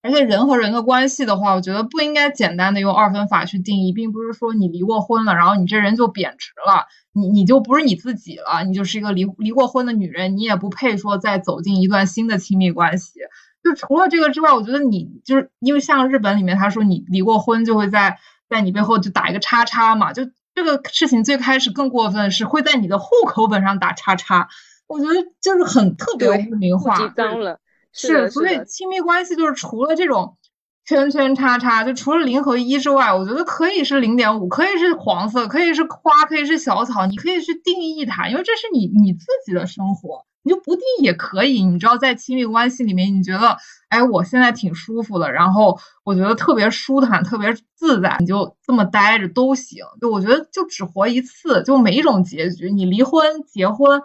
[0.02, 13.20] 而且人和人的关系的话，我觉得不应该简单的用二分法去定义，并不是说你离过婚了，然后你这人就贬值了，你你就不是你自己了，你就是一个离离过婚的女人，你也不配说再走进一段新的亲密关系。
[13.64, 18.18] 就除了这个之外，我觉得你就是因为像日本里面他说你离过婚就会在。
[18.52, 24.50] 在你背后就打一个叉叉嘛，就这个事情最开始更过分的是会在你的户口本上打叉叉，
[24.88, 27.60] 我觉得就是很特别污名化，脏了。
[27.94, 30.38] 是，所以亲密关系就是除了这种
[30.86, 40.26] 圈圈叉叉，就除了零和一之外，我觉得可以是零点五，可以是黄色，可以是花，可以是小草，你可以去定义它，因为这是你你自己的生活。
[40.44, 43.56] 你就不定也可以，你知道，在亲密关系里面，你觉得，
[43.90, 49.86] 哎，我现在挺舒服的，然后我觉得特别舒坦，特别自在，你就这么待着都行。
[50.02, 54.02] 就我觉得，就只活一次，就每一种结局，你离婚、结婚，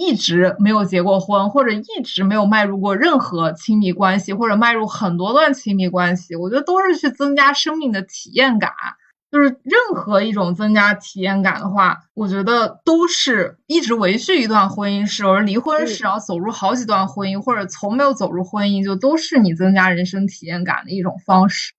[0.00, 8.72] 一直没有结过婚，或者一直没有迈入过任何亲密关系，或者迈入很多段亲密关系，我觉得都是去增加生命的体验感。
[9.30, 21.74] 就是任何一种增加体验感的话，我觉得都是一直维续一段婚姻式，而离婚式然后走入好几段婚姻，或者从没有走入婚姻，就都是你增加人生体验感的一种方式。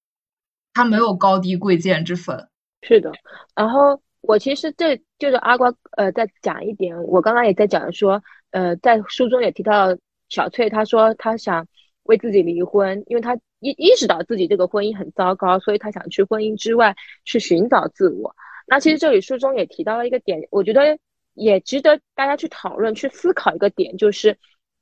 [0.73, 2.47] 它没有高低贵贱之分。
[2.83, 3.11] 是的。
[3.53, 9.97] 然后我其实这就是阿瓜呃再讲一点，我刚刚也在讲说，呃，在书中也提到
[10.29, 11.67] 小翠，她说她想
[12.03, 13.37] 为自己离婚，因为她。
[13.63, 16.95] 意意识到自己这个婚姻很糟糕，所以她想去婚姻之外
[17.25, 18.35] 去寻找自我。
[18.65, 20.97] 那其实这里书中也提到了一个点，我觉得
[21.35, 24.35] 也值得大家去讨论、去思考一个点，就是，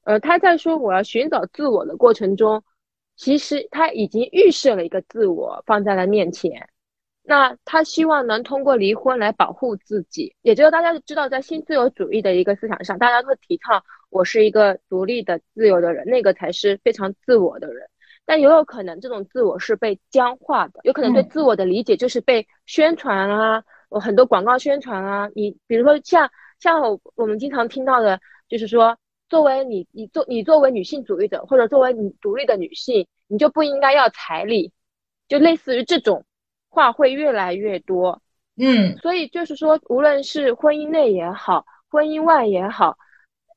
[0.06, 2.64] 呃，他在说我要寻找自我的过程中，
[3.18, 6.70] 其实他已经预设了一个自我放在了面前。
[7.30, 17.88] 那他希望能通过离婚来保护自己，也就是大家知道，在新自由主义的一个思想上，大家会提倡我是一个独立的、自由的人，那个才是非常自我的人。
[18.26, 25.30] 但也有可能这种自我是被僵化的，有可能对自我的理解就是被宣传啊，有很多广告宣传啊。
[25.36, 28.98] 你比如说像像我们经常听到的，就是说
[29.30, 34.74] 作为你你作你作为女性主义者或者作为你独立的女性，你就不应该要彩礼，
[35.28, 36.26] 就类似于这种
[36.70, 38.22] 话会越来越多。
[38.56, 42.98] 嗯，所以就是说，无论是婚姻内也好，婚姻外也好，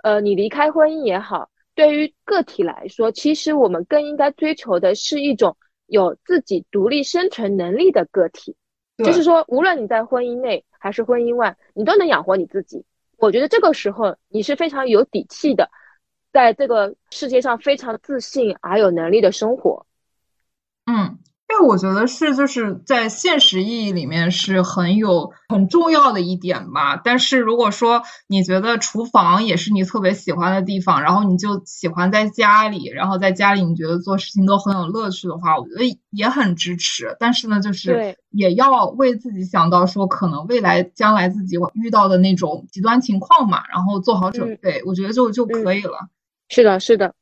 [0.02, 1.50] 呃，你离开婚姻也好。
[1.74, 5.56] 对于个体来说，其实我们更应该追求的是一种
[5.86, 8.54] 有自己独立生存能力的个体。
[8.98, 12.84] 就是说，无论你在婚姻内还是婚姻外，你都能养活你自己。
[13.16, 15.70] 我觉得这个时候你是非常有底气的，
[16.32, 19.86] 在这个世界上非常自信而有能力的生活。
[20.86, 21.18] 嗯。
[21.52, 26.96] 这我觉得是就是在现实意义里面是很有很重要的一点吧。
[26.96, 37.14] 但是如果说你觉得厨房也是你特别喜欢的地方，然后你就喜欢在家里，然后在家里你觉得做事情都很有乐趣的话，我觉得也很支持。
[37.20, 46.08] 但是呢，就是也要为自己想到说可能未来将来自己遇到的那种极端情况嘛，然后做好准备，我觉得就就可以了。
[46.48, 47.14] 是的，是的，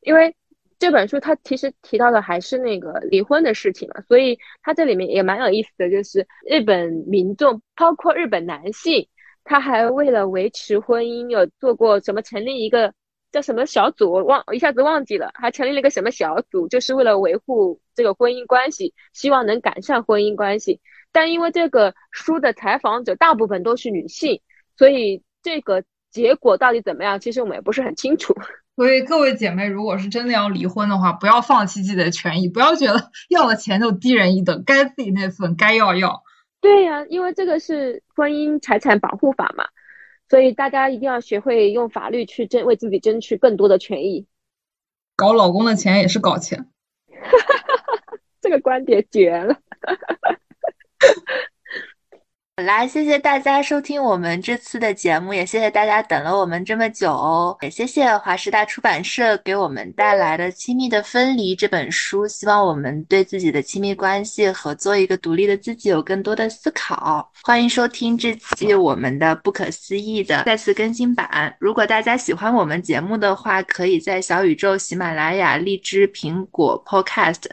[0.00, 0.34] 因为。
[0.78, 9.08] 这本书它其实提到的还是那个离婚的事情嘛，所以它这里面也蛮有意思的，就是日本民众，包括日本男性，
[9.44, 12.92] 他还为了维持婚姻，有做过什么成立一个
[13.32, 20.80] 叫什么小组，忘一下子忘记了，还成立了一个什么小组，就是为了维护这个婚姻关系，希望能改善婚姻关系。
[21.10, 24.40] 但因为这个书的采访者大部分都是女性，
[24.76, 28.34] 所以这个结果到底怎么样，其实我们也不是很清楚。
[28.78, 36.22] 所以各位姐妹，如果是真的要离婚的话，不要放弃自己的权益，不要觉得 要了钱就低人一等，该自己那份该要要。
[36.60, 39.64] 对呀，因为这个是婚姻财产保护法嘛，
[40.28, 44.28] 所以大家一定要学会用法律去争，为自己争取更多的权益。
[45.16, 46.68] 搞老公的钱也是搞钱，
[48.40, 49.58] 这个观点绝了。
[52.58, 57.56] 好啦，谢谢大家收听我们这次的节目，也谢谢大家等了我们这么久哦。
[57.60, 67.30] 也谢谢华师大出版社给我们带来的《亲密的分离》这本书，希望我们对自己的亲密关系和做一个独立的自己有更多的思考。
[67.44, 71.54] 欢迎收听这期我们的不可思议的再次更新版。
[71.60, 77.44] 如果大家喜欢我们节目的话，可以在小宇宙、喜马拉雅、荔枝、苹果 Podcast。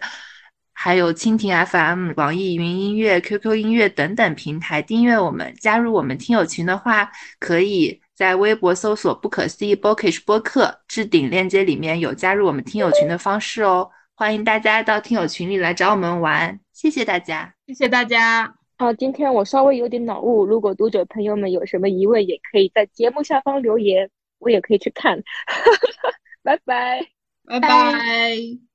[0.78, 5.52] 还有蜻蜓 FM、网易云音乐、QQ 音乐等等平台订阅我们。
[5.60, 7.10] 加入我们听友群的话，
[7.40, 13.90] 可以在微博搜索“不可思议 Bookish 播客”，置顶链接里面有加入我们听友群的方式哦。
[14.14, 18.54] 欢迎大家到听友群里来找我们玩，谢谢大家，谢谢大家。
[18.78, 24.10] 啊，今天我稍微有点脑雾，如果读者朋友们有什么疑问，也可以在节目下方留言，
[24.40, 25.24] 我也可以去看。
[26.44, 27.02] 拜拜，
[27.48, 28.75] 拜拜。